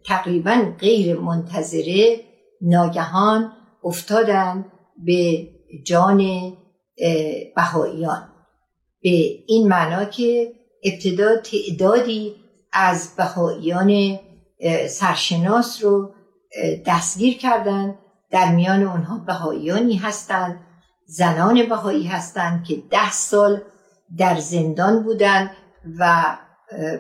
تقریبا 0.06 0.74
غیر 0.80 1.20
منتظره 1.20 2.20
ناگهان 2.62 3.52
افتادند 3.84 4.66
به 5.06 5.48
جان 5.86 6.18
بهاییان. 7.56 8.30
به 9.02 9.10
این 9.48 9.68
معنا 9.68 10.06
که 10.06 10.59
ابتدا 10.84 11.38
تعدادی 11.38 12.36
از 12.72 13.16
بهاییان 13.16 14.20
سرشناس 14.90 15.84
رو 15.84 16.14
دستگیر 16.86 17.38
کردند 17.38 17.96
در 18.32 18.56
میان 18.56 18.84
آنها 18.84 19.18
بهاییانی 19.18 19.96
هستند 19.96 20.60
زنان 21.06 21.70
بهایی 21.70 22.08
هستند 22.08 22.64
که 22.64 22.84
ده 22.92 23.12
سال 23.12 23.62
در 24.18 24.40
زندان 24.40 25.04
بودند 25.04 25.52
و 26.00 26.38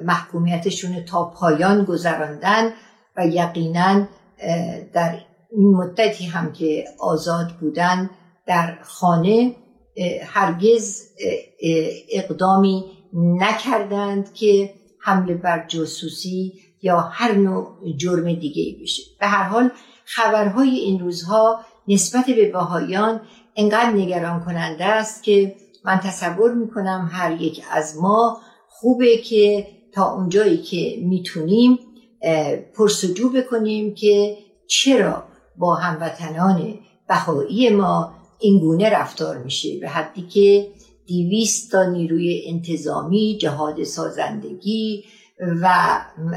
محکومیتشون 0.03 1.05
تا 1.05 1.25
پایان 1.25 1.83
گذراندن 1.83 2.73
و 3.17 3.27
یقینا 3.27 4.07
در 4.93 5.19
این 5.51 5.73
مدتی 5.75 6.25
هم 6.25 6.51
که 6.51 6.85
آزاد 6.99 7.47
بودند 7.61 8.09
در 8.45 8.77
خانه 8.83 9.55
هرگز 10.23 11.01
اقدامی 12.11 12.98
نکردند 13.13 14.33
که 14.33 14.73
حمله 14.99 15.33
بر 15.33 15.65
جاسوسی 15.67 16.53
یا 16.81 16.99
هر 16.99 17.31
نوع 17.31 17.67
جرم 17.97 18.33
دیگه 18.33 18.81
بشه. 18.81 19.03
به 19.19 19.27
هر 19.27 19.43
حال 19.43 19.71
خبرهای 20.05 20.69
این 20.69 20.99
روزها 20.99 21.59
نسبت 21.87 22.25
به 22.25 22.51
باهایان 22.51 23.21
انقدر 23.55 23.91
نگران 23.91 24.45
کننده 24.45 24.85
است 24.85 25.23
که 25.23 25.55
من 25.85 25.99
تصور 25.99 26.53
می‌کنم 26.53 27.09
هر 27.11 27.41
یک 27.41 27.61
از 27.71 27.97
ما 27.97 28.41
خوبه 28.67 29.17
که 29.17 29.67
تا 29.93 30.13
اونجایی 30.13 30.57
که 30.57 30.95
می‌تونیم 31.01 31.79
پرسجو 32.77 33.29
بکنیم 33.29 33.93
که 33.93 34.37
چرا 34.67 35.23
با 35.57 35.75
هموطنان 35.75 36.79
بهایی 37.07 37.69
ما 37.69 38.13
این 38.39 38.59
گونه 38.59 38.89
رفتار 38.89 39.37
میشه. 39.37 39.79
به 39.79 39.89
حدی 39.89 40.21
که 40.21 40.71
دیویست 41.09 41.71
تا 41.71 41.83
نیروی 41.83 42.43
انتظامی 42.45 43.37
جهاد 43.41 43.83
سازندگی 43.83 45.03
و 45.61 45.69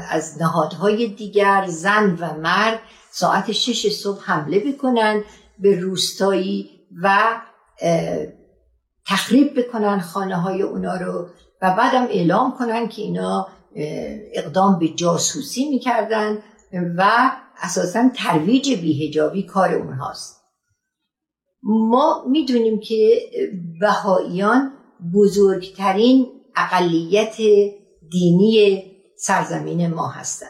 از 0.09 0.41
نهادهای 0.41 1.07
دیگر 1.07 1.65
زن 1.67 2.17
و 2.19 2.33
مرد 2.33 2.79
ساعت 3.11 3.51
شش 3.51 3.87
صبح 3.87 4.21
حمله 4.23 4.59
بکنن 4.59 5.23
به 5.59 5.79
روستایی 5.79 6.69
و 7.01 7.19
تخریب 9.07 9.59
بکنن 9.59 9.99
خانه 9.99 10.35
های 10.35 10.61
اونا 10.61 10.95
رو 10.95 11.27
و 11.61 11.75
بعدم 11.77 12.03
اعلام 12.03 12.57
کنن 12.57 12.87
که 12.87 13.01
اینا 13.01 13.47
اقدام 14.33 14.79
به 14.79 14.87
جاسوسی 14.87 15.69
می‌کردن 15.69 16.37
و 16.97 17.31
اساسا 17.61 18.09
ترویج 18.15 18.73
بیهجابی 18.81 19.43
کار 19.43 19.73
اونهاست. 19.73 20.42
ما 21.63 22.25
می‌دونیم 22.29 22.79
که 22.79 23.21
بهاییان 23.79 24.73
بزرگترین 25.13 26.27
اقلیت 26.55 27.37
دینی 28.11 28.83
سرزمین 29.17 29.87
ما 29.87 30.07
هستند. 30.07 30.49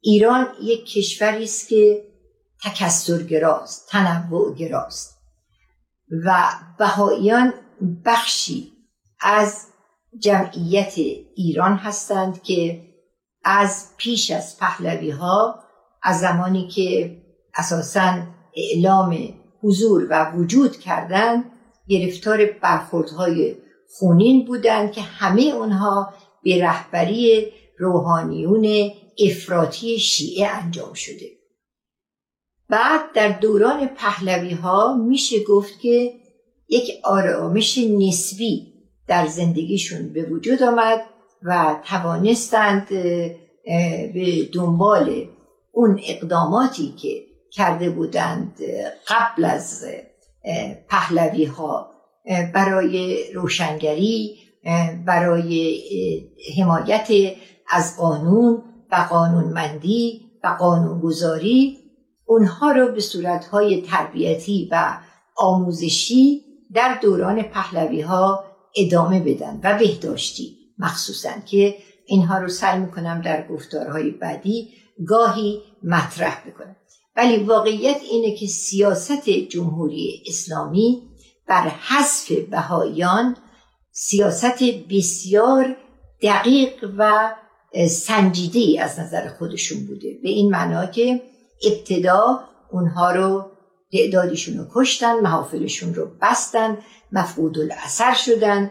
ایران 0.00 0.46
یک 0.62 0.86
کشوری 0.86 1.44
است 1.44 1.68
که 1.68 2.02
تکسرگراست 2.64 3.88
تنوعگراست 3.90 5.18
و 6.24 6.48
بهاییان 6.78 7.52
بخشی 8.04 8.72
از 9.20 9.66
جمعیت 10.18 10.98
ایران 11.34 11.76
هستند 11.76 12.42
که 12.42 12.82
از 13.44 13.88
پیش 13.96 14.30
از 14.30 14.58
پهلوی 14.58 15.10
ها 15.10 15.62
از 16.02 16.20
زمانی 16.20 16.68
که 16.68 17.16
اساسا 17.54 18.22
اعلام 18.56 19.34
حضور 19.62 20.06
و 20.10 20.32
وجود 20.32 20.76
کردن 20.76 21.44
گرفتار 21.88 22.46
برخوردهای 22.62 23.56
خونین 23.88 24.44
بودند 24.44 24.92
که 24.92 25.00
همه 25.00 25.42
اونها 25.42 26.14
به 26.42 26.62
رهبری 26.64 27.52
روحانیون 27.78 28.90
افراطی 29.18 29.98
شیعه 29.98 30.46
انجام 30.48 30.92
شده. 30.92 31.26
بعد 32.68 33.00
در 33.14 33.28
دوران 33.28 33.86
پهلوی 33.86 34.50
ها 34.50 34.96
میشه 34.96 35.44
گفت 35.44 35.80
که 35.80 36.12
یک 36.68 36.90
آرامش 37.04 37.78
نسبی 37.78 38.72
در 39.08 39.26
زندگیشون 39.26 40.12
به 40.12 40.22
وجود 40.22 40.62
آمد 40.62 41.00
و 41.42 41.80
توانستند 41.84 42.88
به 44.14 44.48
دنبال 44.52 45.28
اون 45.72 46.00
اقداماتی 46.06 46.94
که 46.96 47.25
کرده 47.56 47.90
بودند 47.90 48.58
قبل 49.08 49.44
از 49.44 49.84
پهلوی 50.88 51.44
ها 51.44 51.90
برای 52.54 53.24
روشنگری 53.32 54.38
برای 55.06 55.80
حمایت 56.58 57.08
از 57.68 57.96
قانون 57.96 58.62
و 58.92 59.06
قانونمندی 59.10 60.30
و 60.44 60.48
قانونگذاری. 60.58 61.78
اونها 62.24 62.70
رو 62.70 62.92
به 62.92 63.00
صورتهای 63.00 63.82
تربیتی 63.82 64.68
و 64.72 64.98
آموزشی 65.36 66.44
در 66.74 66.98
دوران 67.02 67.42
پهلوی 67.42 68.00
ها 68.00 68.44
ادامه 68.76 69.20
بدن 69.20 69.60
و 69.64 69.78
بهداشتی. 69.78 70.56
مخصوصا 70.78 71.30
که 71.46 71.74
اینها 72.06 72.38
رو 72.38 72.48
سعی 72.48 72.80
می‌کنم 72.80 73.20
در 73.20 73.46
گفتارهای 73.48 74.10
بعدی 74.10 74.68
گاهی 75.06 75.62
مطرح 75.82 76.48
بکنم. 76.48 76.76
ولی 77.16 77.36
واقعیت 77.36 78.00
اینه 78.10 78.36
که 78.36 78.46
سیاست 78.46 79.28
جمهوری 79.28 80.22
اسلامی 80.26 81.02
بر 81.48 81.68
حذف 81.68 82.32
بهاییان 82.50 83.36
سیاست 83.90 84.62
بسیار 84.90 85.76
دقیق 86.22 86.90
و 86.98 87.34
سنجیده 87.88 88.82
از 88.82 89.00
نظر 89.00 89.28
خودشون 89.28 89.86
بوده. 89.86 90.18
به 90.22 90.28
این 90.28 90.50
معنا 90.50 90.86
که 90.86 91.22
ابتدا 91.64 92.40
اونها 92.72 93.10
رو 93.10 93.50
تعدادشون 93.92 94.58
رو 94.58 94.66
کشتن 94.74 95.20
محافلشون 95.20 95.94
رو 95.94 96.10
بستن 96.22 96.78
مفقود 97.12 97.58
الاثر 97.58 98.14
شدن 98.14 98.70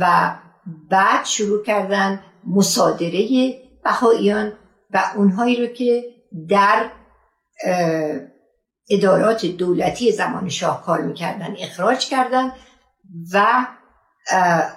و 0.00 0.34
بعد 0.90 1.24
شروع 1.24 1.64
کردن 1.64 2.20
مصادره 2.46 3.54
بهاییان 3.84 4.52
و 4.90 5.02
اونهایی 5.16 5.56
رو 5.56 5.66
که 5.66 6.04
در 6.48 6.90
ادارات 8.90 9.46
دولتی 9.46 10.12
زمان 10.12 10.48
شاه 10.48 10.84
کار 10.84 11.00
می‌کردن 11.00 11.56
اخراج 11.58 12.08
کردن 12.08 12.52
و 13.32 13.66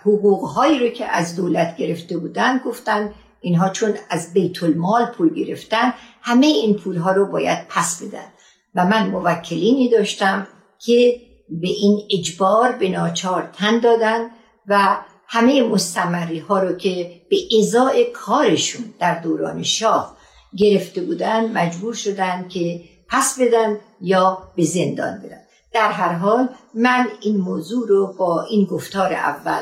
حقوقهایی 0.02 0.80
رو 0.80 0.90
که 0.90 1.06
از 1.06 1.36
دولت 1.36 1.78
گرفته 1.78 2.18
بودن 2.18 2.58
گفتن 2.58 3.14
اینها 3.42 3.70
چون 3.70 3.94
از 4.10 4.34
بیت 4.34 4.64
المال 4.64 5.06
پول 5.06 5.34
گرفتن 5.34 5.94
همه 6.22 6.46
این 6.46 6.76
پول 6.76 6.98
ها 6.98 7.12
رو 7.12 7.26
باید 7.26 7.68
پس 7.70 8.04
بدن. 8.04 8.34
و 8.76 8.86
من 8.86 9.08
موکلینی 9.08 9.90
داشتم 9.90 10.48
که 10.80 11.22
به 11.50 11.68
این 11.68 12.08
اجبار 12.20 12.72
به 12.72 12.90
ناچار 12.90 13.50
تن 13.54 13.80
دادن 13.80 14.30
و 14.68 14.98
همه 15.28 15.64
مستمری 15.64 16.40
ها 16.40 16.60
رو 16.60 16.76
که 16.76 17.22
به 17.30 17.38
ازای 17.60 18.06
کارشون 18.06 18.94
در 19.00 19.20
دوران 19.20 19.64
شاه 19.64 20.18
گرفته 20.58 21.02
بودن 21.02 21.52
مجبور 21.52 21.94
شدن 21.94 22.48
که 22.48 22.84
پس 23.10 23.40
بدن 23.40 23.78
یا 24.02 24.38
به 24.56 24.64
زندان 24.64 25.20
برن. 25.20 25.44
در 25.74 25.92
هر 25.92 26.14
حال 26.14 26.50
من 26.74 27.08
این 27.22 27.38
موضوع 27.38 27.88
رو 27.88 28.14
با 28.20 28.44
این 28.44 28.66
گفتار 28.66 29.14
اول 29.14 29.62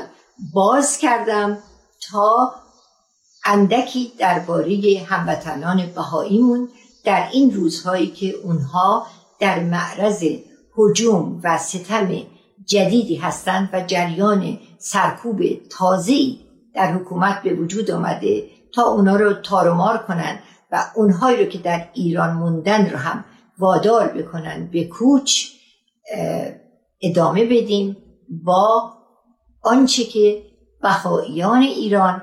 باز 0.54 0.98
کردم 0.98 1.58
تا 2.12 2.54
اندکی 3.46 4.12
درباره 4.20 5.06
هموطنان 5.08 5.86
بهاییمون 5.96 6.70
در 7.04 7.30
این 7.34 7.54
روزهایی 7.54 8.08
که 8.08 8.36
اونها 8.44 9.08
در 9.40 9.60
معرض 9.60 10.24
حجوم 10.76 11.42
و 11.44 11.58
ستم 11.58 12.10
جدیدی 12.66 13.16
هستند 13.16 13.70
و 13.74 13.82
جریان 13.82 14.60
سرکوب 14.80 15.42
تازه‌ای 15.70 16.40
در 16.76 16.94
حکومت 16.94 17.42
به 17.44 17.54
وجود 17.54 17.92
آمده 17.92 18.44
تا 18.74 18.84
اونا 18.84 19.16
رو 19.16 19.34
تارمار 19.34 19.98
کنن 19.98 20.40
و 20.72 20.86
اونهایی 20.96 21.44
رو 21.44 21.46
که 21.46 21.58
در 21.58 21.88
ایران 21.94 22.34
موندن 22.34 22.90
رو 22.90 22.98
هم 22.98 23.26
وادار 23.60 24.08
بکنن 24.08 24.70
به 24.72 24.84
کوچ 24.84 25.46
ادامه 27.02 27.46
بدیم 27.46 27.98
با 28.30 28.94
آنچه 29.62 30.04
که 30.04 30.44
بهاییان 30.82 31.62
ایران 31.62 32.22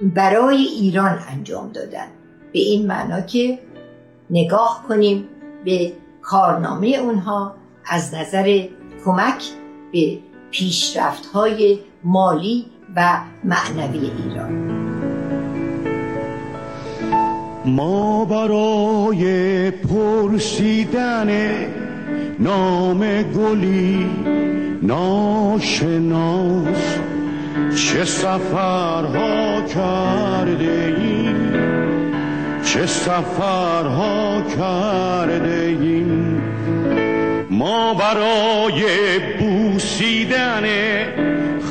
برای 0.00 0.56
ایران 0.56 1.18
انجام 1.28 1.72
دادن. 1.72 2.06
به 2.52 2.58
این 2.58 2.86
معنا 2.86 3.20
که 3.20 3.58
نگاه 4.30 4.84
کنیم 4.88 5.28
به 5.64 5.92
کارنامه 6.22 6.88
اونها 6.88 7.54
از 7.86 8.14
نظر 8.14 8.68
کمک 9.04 9.44
به 9.92 10.18
پیشرفت 10.50 11.26
های 11.26 11.78
مالی 12.04 12.66
و 12.96 13.20
معنوی 13.44 14.10
ایران. 14.10 14.75
ما 17.66 18.24
برای 18.24 19.70
پرسیدن 19.70 21.30
نام 22.38 23.22
گلی 23.22 24.06
ناشناس 24.82 26.66
چه 27.76 28.04
سفرها 28.04 29.60
کرده 29.62 30.94
ایم 30.98 31.52
چه 32.64 32.86
سفرها 32.86 34.42
کرده 34.58 35.76
ایم 35.80 36.42
ما 37.50 37.94
برای 37.94 38.84
بوسیدن 39.38 40.64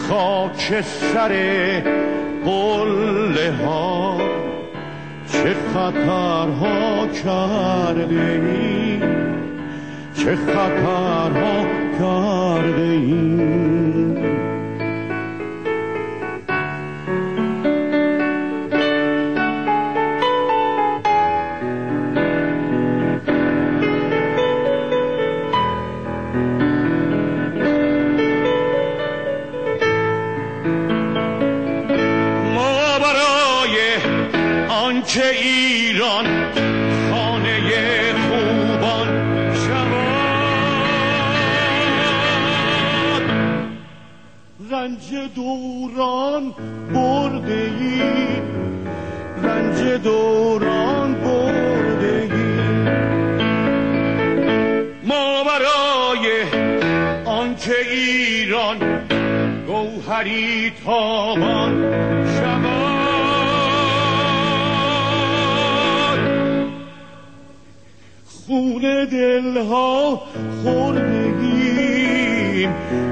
خاک 0.09 0.83
سر 1.13 1.31
قله 2.45 3.53
ها 3.65 4.34
چه 5.45 5.53
خطرها 5.53 7.07
کرده 7.07 8.15
ایم 8.15 9.01
چه 10.13 10.35
خطرها 10.35 11.65
کرده 11.99 12.81
ایم 12.81 13.74
دوران 45.35 46.53
برده 46.93 47.71
ای 47.79 48.01
رنج 49.43 50.01
دوران 50.03 51.13
برده 51.13 52.29
ای 52.33 52.45
ما 55.03 55.43
برای 55.43 56.25
آنکه 57.25 57.75
ایران 57.91 58.77
گوهری 59.67 60.71
تابان 60.85 61.73
شود 62.39 62.95
خون 68.25 69.05
دلها 69.11 70.21
خوردگیم 70.63 71.85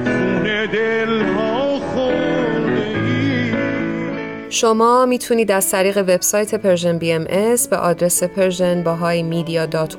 خون 0.04 0.66
دلها 0.66 1.53
شما 4.64 5.06
می‌تونید 5.06 5.52
از 5.52 5.70
طریق 5.70 5.98
وبسایت 5.98 6.56
Persian 6.56 6.98
BMS 6.98 7.68
به 7.68 7.78
آدرس 7.78 8.24
Persian 8.24 8.84
Bahai 8.84 9.24
Media 9.24 9.66
dot 9.66 9.98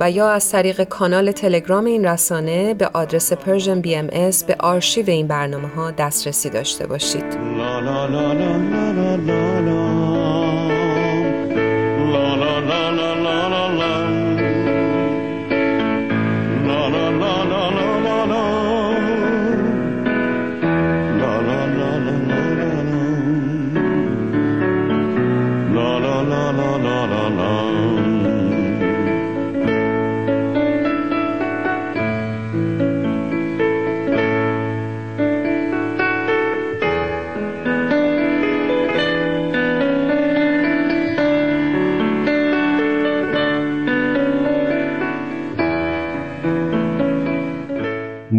و 0.00 0.10
یا 0.10 0.30
از 0.30 0.50
طریق 0.50 0.82
کانال 0.82 1.32
تلگرام 1.32 1.84
این 1.84 2.04
رسانه 2.04 2.74
به 2.74 2.90
آدرس 2.92 3.32
Persian 3.32 3.80
BMS 3.80 4.44
به 4.44 4.56
آرشیو 4.58 5.10
این 5.10 5.26
برنامه 5.26 5.68
ها 5.68 5.90
دسترسی 5.90 6.50
داشته 6.50 6.86
باشید. 6.86 7.24
لا 7.56 7.80
لا 7.80 8.06
لا 8.06 9.57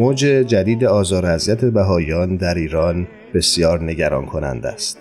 موج 0.10 0.20
جدید 0.26 0.86
آزار 0.86 1.26
اذیت 1.26 1.66
بهایان 1.66 2.36
در 2.36 2.55
ایران 2.55 3.07
بسیار 3.34 3.84
نگران 3.84 4.26
کننده 4.26 4.68
است. 4.68 4.97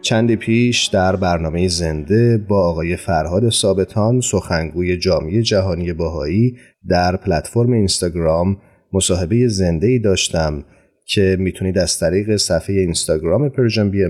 چندی 0.00 0.36
پیش 0.36 0.86
در 0.86 1.16
برنامه 1.16 1.68
زنده 1.68 2.38
با 2.38 2.68
آقای 2.68 2.96
فرهاد 2.96 3.50
ثابتان 3.50 4.20
سخنگوی 4.20 4.96
جامعه 4.96 5.42
جهانی 5.42 5.92
باهایی 5.92 6.56
در 6.88 7.16
پلتفرم 7.16 7.72
اینستاگرام 7.72 8.56
مصاحبه 8.92 9.48
زنده 9.48 9.86
ای 9.86 9.98
داشتم 9.98 10.64
که 11.06 11.36
می‌تونید 11.40 11.78
از 11.78 11.98
طریق 11.98 12.36
صفحه 12.36 12.76
اینستاگرام 12.76 13.48
Persian 13.48 13.90
B 13.90 14.04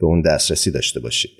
به 0.00 0.06
اون 0.06 0.22
دسترسی 0.22 0.70
داشته 0.70 1.00
باشید. 1.00 1.30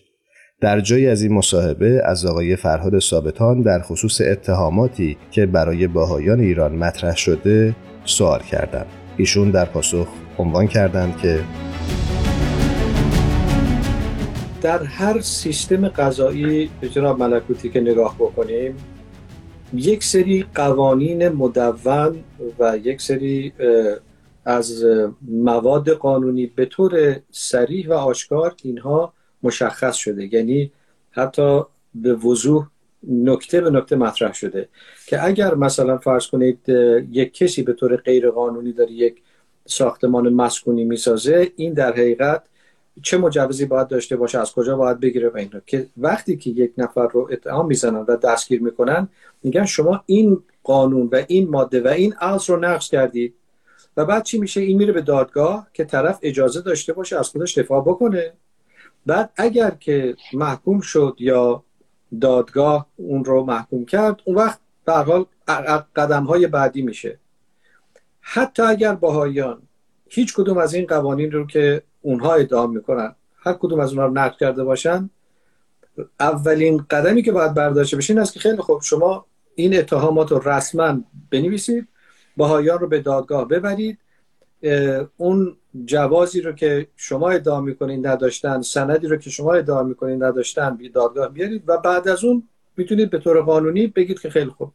در 0.60 0.80
جایی 0.80 1.06
از 1.06 1.22
این 1.22 1.32
مصاحبه 1.32 2.02
از 2.04 2.26
آقای 2.26 2.56
فرهاد 2.56 2.98
ثابتان 2.98 3.62
در 3.62 3.80
خصوص 3.82 4.20
اتهاماتی 4.20 5.16
که 5.30 5.46
برای 5.46 5.86
باهایان 5.86 6.40
ایران 6.40 6.74
مطرح 6.74 7.16
شده 7.16 7.74
سوال 8.04 8.40
کردم. 8.40 8.86
ایشون 9.16 9.50
در 9.50 9.64
پاسخ 9.64 10.08
عنوان 10.38 10.66
کردند 10.66 11.16
که 11.16 11.40
در 14.62 14.82
هر 14.82 15.20
سیستم 15.20 15.88
قضایی 15.88 16.70
به 16.80 16.88
جناب 16.88 17.22
ملکوتی 17.22 17.70
که 17.70 17.80
نگاه 17.80 18.14
بکنیم 18.14 18.76
یک 19.74 20.04
سری 20.04 20.44
قوانین 20.54 21.28
مدون 21.28 22.24
و 22.58 22.76
یک 22.76 23.00
سری 23.00 23.52
از 24.44 24.84
مواد 25.22 25.90
قانونی 25.90 26.46
به 26.46 26.66
طور 26.66 27.16
سریح 27.30 27.88
و 27.88 27.92
آشکار 27.92 28.54
اینها 28.62 29.12
مشخص 29.42 29.96
شده 29.96 30.34
یعنی 30.34 30.72
حتی 31.10 31.60
به 31.94 32.14
وضوح 32.14 32.66
نکته 33.08 33.60
به 33.60 33.70
نکته 33.70 33.96
مطرح 33.96 34.32
شده 34.32 34.68
که 35.06 35.24
اگر 35.24 35.54
مثلا 35.54 35.98
فرض 35.98 36.26
کنید 36.26 36.68
یک 37.10 37.34
کسی 37.34 37.62
به 37.62 37.72
طور 37.72 37.96
غیر 37.96 38.30
قانونی 38.30 38.72
داره 38.72 38.92
یک 38.92 39.22
ساختمان 39.66 40.28
مسکونی 40.28 40.84
می‌سازه 40.84 41.52
این 41.56 41.72
در 41.72 41.92
حقیقت 41.92 42.42
چه 43.02 43.18
مجوزی 43.18 43.66
باید 43.66 43.88
داشته 43.88 44.16
باشه 44.16 44.38
از 44.38 44.52
کجا 44.52 44.76
باید 44.76 45.00
بگیره 45.00 45.28
و 45.28 45.36
اینا. 45.36 45.60
که 45.66 45.86
وقتی 45.96 46.36
که 46.36 46.50
یک 46.50 46.72
نفر 46.78 47.08
رو 47.08 47.28
اتهام 47.32 47.66
می‌زنن 47.66 48.04
و 48.08 48.16
دستگیر 48.16 48.62
می‌کنن 48.62 49.08
میگن 49.42 49.64
شما 49.64 50.02
این 50.06 50.42
قانون 50.64 51.08
و 51.12 51.22
این 51.28 51.48
ماده 51.48 51.80
و 51.80 51.88
این 51.88 52.14
اصل 52.20 52.52
رو 52.52 52.60
نقض 52.60 52.88
کردید 52.88 53.34
و 53.96 54.04
بعد 54.04 54.22
چی 54.22 54.38
میشه؟ 54.38 54.60
این 54.60 54.78
میره 54.78 54.92
به 54.92 55.00
دادگاه 55.00 55.66
که 55.72 55.84
طرف 55.84 56.18
اجازه 56.22 56.60
داشته 56.60 56.92
باشه 56.92 57.18
از 57.18 57.28
خودش 57.28 57.58
دفاع 57.58 57.80
بکنه. 57.80 58.32
بعد 59.06 59.32
اگر 59.36 59.70
که 59.70 60.16
محکوم 60.32 60.80
شد 60.80 61.16
یا 61.18 61.64
دادگاه 62.20 62.86
اون 62.96 63.24
رو 63.24 63.44
محکوم 63.44 63.84
کرد 63.84 64.20
اون 64.24 64.36
وقت 64.36 64.58
به 64.84 64.92
حال 64.92 65.24
قدم 65.96 66.24
های 66.24 66.46
بعدی 66.46 66.82
میشه. 66.82 67.18
حتی 68.20 68.62
اگر 68.62 68.94
باهایان 68.94 69.62
هیچ 70.08 70.34
کدوم 70.34 70.58
از 70.58 70.74
این 70.74 70.86
قوانین 70.86 71.32
رو 71.32 71.46
که 71.46 71.82
اونها 72.02 72.34
ادعا 72.34 72.66
می‌کنن 72.66 73.14
هر 73.36 73.52
کدوم 73.52 73.80
از 73.80 73.90
اونها 73.90 74.06
رو 74.06 74.12
نقد 74.12 74.36
کرده 74.36 74.64
باشن 74.64 75.10
اولین 76.20 76.86
قدمی 76.90 77.22
که 77.22 77.32
باید 77.32 77.54
برداشته 77.54 77.96
بشه 77.96 78.12
این 78.12 78.22
است 78.22 78.32
که 78.32 78.40
خیلی 78.40 78.56
خوب 78.56 78.82
شما 78.82 79.26
این 79.54 79.78
اتهامات 79.78 80.32
رو 80.32 80.48
رسما 80.48 81.00
بنویسید 81.30 81.88
باهایان 82.36 82.78
رو 82.78 82.88
به 82.88 83.00
دادگاه 83.00 83.48
ببرید 83.48 83.98
اون 85.16 85.56
جوازی 85.84 86.40
رو 86.40 86.52
که 86.52 86.86
شما 86.96 87.30
ادعا 87.30 87.60
می‌کنید 87.60 88.06
نداشتن 88.06 88.62
سندی 88.62 89.06
رو 89.06 89.16
که 89.16 89.30
شما 89.30 89.52
ادعا 89.52 89.82
می‌کنید 89.82 90.24
نداشتن 90.24 90.76
به 90.76 90.88
دادگاه 90.88 91.28
بیارید 91.28 91.62
و 91.66 91.78
بعد 91.78 92.08
از 92.08 92.24
اون 92.24 92.48
می‌تونید 92.76 93.10
به 93.10 93.18
طور 93.18 93.40
قانونی 93.42 93.86
بگید 93.86 94.20
که 94.20 94.30
خیلی 94.30 94.50
خوب. 94.50 94.72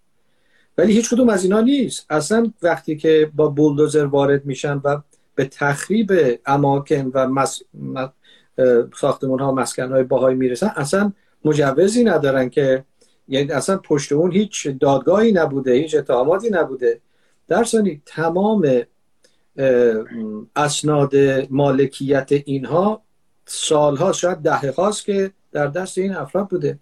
ولی 0.78 0.94
هیچ 0.94 1.10
کدوم 1.10 1.30
از 1.30 1.44
اینا 1.44 1.62
نیست. 1.62 2.06
اصلا 2.10 2.52
وقتی 2.62 2.98
که 2.98 3.32
با 3.36 3.48
بولدوزر 3.48 4.06
وارد 4.06 4.46
میشن 4.46 4.82
و 4.84 5.02
به 5.36 5.46
تخریب 5.46 6.40
اماکن 6.46 7.12
و 7.14 7.28
مس... 7.28 7.62
ساختمون 9.00 9.40
ها 9.40 9.52
مسکن 9.52 9.92
های 9.92 10.04
باهایی 10.04 10.38
می‌رسن 10.38 10.72
اصلا 10.76 11.14
مجوزی 11.46 12.04
ندارن 12.04 12.50
که 12.50 12.84
یعنی 13.28 13.52
اصلا 13.52 13.78
پشت 13.78 14.12
اون 14.12 14.32
هیچ 14.32 14.68
دادگاهی 14.68 15.32
نبوده 15.32 15.74
هیچ 15.74 15.96
اتهاماتی 15.96 16.50
نبوده. 16.50 17.00
در 17.48 17.64
ثانی 17.64 18.02
تمام 18.06 18.82
اسناد 20.56 21.16
مالکیت 21.50 22.30
اینها 22.46 23.02
سالها 23.46 24.12
شاید 24.12 24.38
ده 24.38 24.72
هاست 24.72 25.06
که 25.06 25.32
در 25.52 25.68
دست 25.68 25.98
این 25.98 26.16
افراد 26.16 26.48
بوده. 26.48 26.80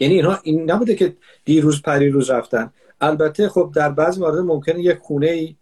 یعنی 0.00 0.14
اینها 0.14 0.38
این 0.42 0.70
نبوده 0.70 0.94
که 0.94 1.16
دیروز 1.44 1.82
پریروز 1.82 2.30
رفتن. 2.30 2.72
البته 3.00 3.48
خب 3.48 3.72
در 3.74 3.88
بعضی 3.88 4.20
موارد 4.20 4.38
ممکنه 4.38 4.80
یک 4.80 4.98
خونه 4.98 5.26
ای 5.26 5.56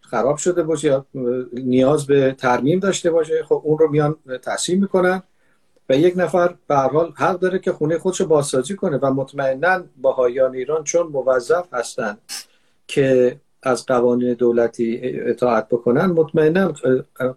خراب 0.00 0.36
شده 0.36 0.62
باشه 0.62 0.88
یا 0.88 1.06
نیاز 1.52 2.06
به 2.06 2.34
ترمیم 2.38 2.78
داشته 2.78 3.10
باشه. 3.10 3.44
خب 3.44 3.62
اون 3.64 3.78
رو 3.78 3.90
میان 3.90 4.16
تحصیل 4.42 4.80
می‌کنن 4.80 5.22
و 5.88 5.96
یک 5.96 6.14
نفر 6.16 6.54
به 6.66 6.76
حال 6.76 7.12
حق 7.16 7.38
داره 7.38 7.58
که 7.58 7.72
خونه 7.72 7.98
خودش 7.98 8.20
رو 8.20 8.26
بازسازی 8.26 8.76
کنه 8.76 8.96
و 8.96 9.12
مطمئنا 9.12 9.84
باهایان 9.96 10.54
ایران 10.54 10.84
چون 10.84 11.06
موظف 11.06 11.74
هستن 11.74 12.18
که 12.86 13.40
از 13.66 13.86
قوانین 13.86 14.34
دولتی 14.34 15.00
اطاعت 15.02 15.68
بکنن 15.68 16.06
مطمئنا 16.06 16.72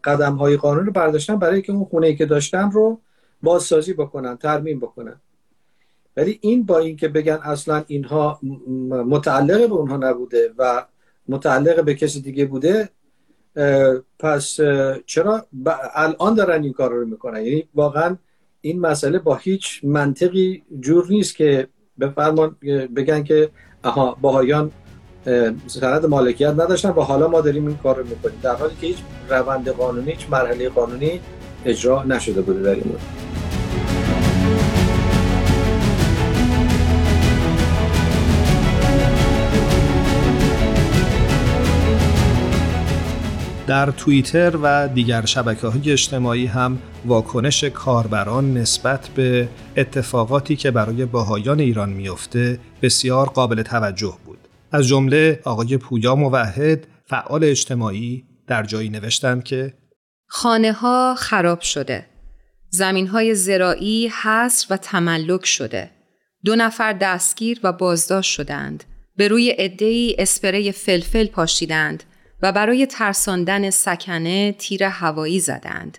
قدم 0.04 0.36
های 0.36 0.58
قانون 0.58 0.86
رو 0.86 0.92
برداشتن 0.92 1.36
برای 1.36 1.62
که 1.62 1.72
اون 1.72 1.86
خونه 1.86 2.08
ای 2.08 2.16
که 2.16 2.26
داشتن 2.26 2.72
رو 2.72 3.00
بازسازی 3.44 3.94
بکنن 3.94 4.38
ترمیم 4.38 4.80
بکنن. 4.80 5.22
ولی 6.18 6.40
این 6.42 6.64
با 6.64 6.78
اینکه 6.78 7.08
بگن 7.08 7.40
اصلا 7.44 7.84
اینها 7.88 8.40
متعلق 8.90 9.70
به 9.70 9.74
اونها 9.74 9.98
نبوده 9.98 10.54
و 10.58 10.86
متعلق 11.28 11.84
به 11.84 11.96
کسی 11.96 12.22
دیگه 12.22 12.46
بوده 12.46 12.90
پس 14.20 14.58
چرا 15.06 15.46
الان 15.96 16.34
دارن 16.34 16.64
این 16.64 16.74
کار 16.74 16.92
رو 16.92 17.06
می‌کنن؟ 17.06 17.46
یعنی 17.46 17.70
واقعا 17.76 18.18
این 18.62 18.80
مسئله 18.80 19.20
با 19.20 19.36
هیچ 19.36 19.82
منطقی 19.84 20.64
جور 20.80 21.08
نیست 21.10 21.36
که 21.36 21.68
بفرمان 22.00 22.56
بگن 22.96 23.24
که 23.24 23.50
آها 23.84 24.18
باهایان 24.22 24.72
سند 25.68 26.06
مالکیت 26.06 26.50
نداشتن 26.50 26.90
و 26.90 27.02
حالا 27.02 27.28
ما 27.28 27.42
داریم 27.42 27.68
این 27.68 27.78
کار 27.78 27.98
رو 27.98 28.04
می‌کنیم 28.04 28.40
در 28.44 28.56
حالی 28.56 28.74
که 28.82 28.88
هیچ 28.88 28.98
روند 29.30 29.70
قانونی 29.70 30.12
هیچ 30.12 30.28
مرحله 30.32 30.70
قانونی 30.70 31.20
اجرا 31.66 32.04
نشده 32.04 32.42
بوده 32.42 32.62
در 32.62 32.76
این 32.76 32.96
در 43.70 43.92
توییتر 43.92 44.58
و 44.64 44.88
دیگر 44.88 45.26
شبکه 45.26 45.68
های 45.68 45.92
اجتماعی 45.92 46.46
هم 46.46 46.78
واکنش 47.06 47.64
کاربران 47.64 48.54
نسبت 48.58 49.10
به 49.16 49.48
اتفاقاتی 49.78 50.56
که 50.56 50.72
برای 50.72 51.06
باهایان 51.06 51.60
ایران 51.60 51.90
میافته 51.90 52.60
بسیار 52.82 53.30
قابل 53.30 53.62
توجه 53.62 54.18
بود. 54.26 54.29
از 54.72 54.88
جمله 54.88 55.40
آقای 55.44 55.78
پویا 55.78 56.16
موحد 56.16 56.88
فعال 57.06 57.44
اجتماعی 57.44 58.26
در 58.48 58.64
جایی 58.64 58.90
نوشتند 58.90 59.44
که 59.44 59.74
خانه 60.28 60.72
ها 60.74 61.16
خراب 61.18 61.62
شده. 61.62 62.06
زمین 62.70 63.08
های 63.08 63.36
زراعی 63.36 64.12
حصر 64.24 64.68
و 64.70 64.78
تملک 64.78 65.46
شده. 65.46 65.92
دو 66.46 66.56
نفر 66.56 66.94
دستگیر 66.94 67.60
و 67.64 67.74
بازداشت 67.74 68.32
شدند. 68.32 68.84
به 69.16 69.28
روی 69.28 69.50
عدهای 69.50 70.16
اسپری 70.20 70.72
فلفل 70.72 71.28
پاشیدند 71.28 72.04
و 72.42 72.52
برای 72.52 72.86
ترساندن 72.86 73.70
سکنه 73.70 74.52
تیر 74.52 74.84
هوایی 74.84 75.40
زدند. 75.40 75.98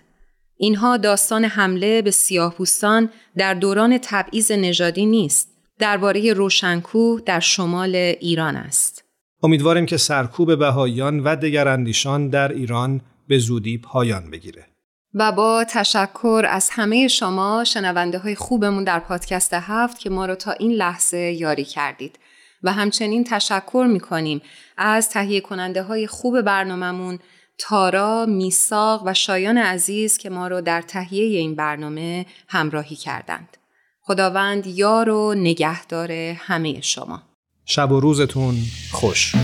اینها 0.57 0.97
داستان 0.97 1.45
حمله 1.45 2.01
به 2.01 2.11
سیاهپوستان 2.11 3.09
در 3.37 3.53
دوران 3.53 3.99
تبعیض 4.01 4.51
نژادی 4.51 5.05
نیست. 5.05 5.50
درباره 5.81 6.33
روشنکوه 6.33 7.21
در 7.25 7.39
شمال 7.39 7.95
ایران 7.95 8.55
است. 8.55 9.03
امیدواریم 9.43 9.85
که 9.85 9.97
سرکوب 9.97 10.55
بهاییان 10.55 11.19
و 11.19 11.35
دگراندیشان 11.35 12.29
در 12.29 12.51
ایران 12.51 13.01
به 13.27 13.37
زودی 13.37 13.77
پایان 13.77 14.31
بگیره. 14.31 14.65
و 15.13 15.31
با 15.31 15.65
تشکر 15.69 16.45
از 16.49 16.69
همه 16.71 17.07
شما 17.07 17.63
شنونده 17.63 18.17
های 18.17 18.35
خوبمون 18.35 18.83
در 18.83 18.99
پادکست 18.99 19.53
هفت 19.53 19.99
که 19.99 20.09
ما 20.09 20.25
رو 20.25 20.35
تا 20.35 20.51
این 20.51 20.71
لحظه 20.71 21.17
یاری 21.17 21.65
کردید. 21.65 22.19
و 22.63 22.73
همچنین 22.73 23.23
تشکر 23.23 23.87
می‌کنیم 23.89 24.41
از 24.77 25.09
تهیه 25.09 25.41
کننده 25.41 25.83
های 25.83 26.07
خوب 26.07 26.41
برنامهمون 26.41 27.19
تارا، 27.57 28.25
میساق 28.25 29.03
و 29.05 29.13
شایان 29.13 29.57
عزیز 29.57 30.17
که 30.17 30.29
ما 30.29 30.47
رو 30.47 30.61
در 30.61 30.81
تهیه 30.81 31.39
این 31.39 31.55
برنامه 31.55 32.25
همراهی 32.47 32.95
کردند. 32.95 33.57
خداوند 34.01 34.67
یار 34.67 35.09
و 35.09 35.33
نگهدار 35.33 36.11
همه 36.11 36.81
شما. 36.81 37.21
شب 37.65 37.91
و 37.91 37.99
روزتون 37.99 38.55
خوش. 38.91 39.35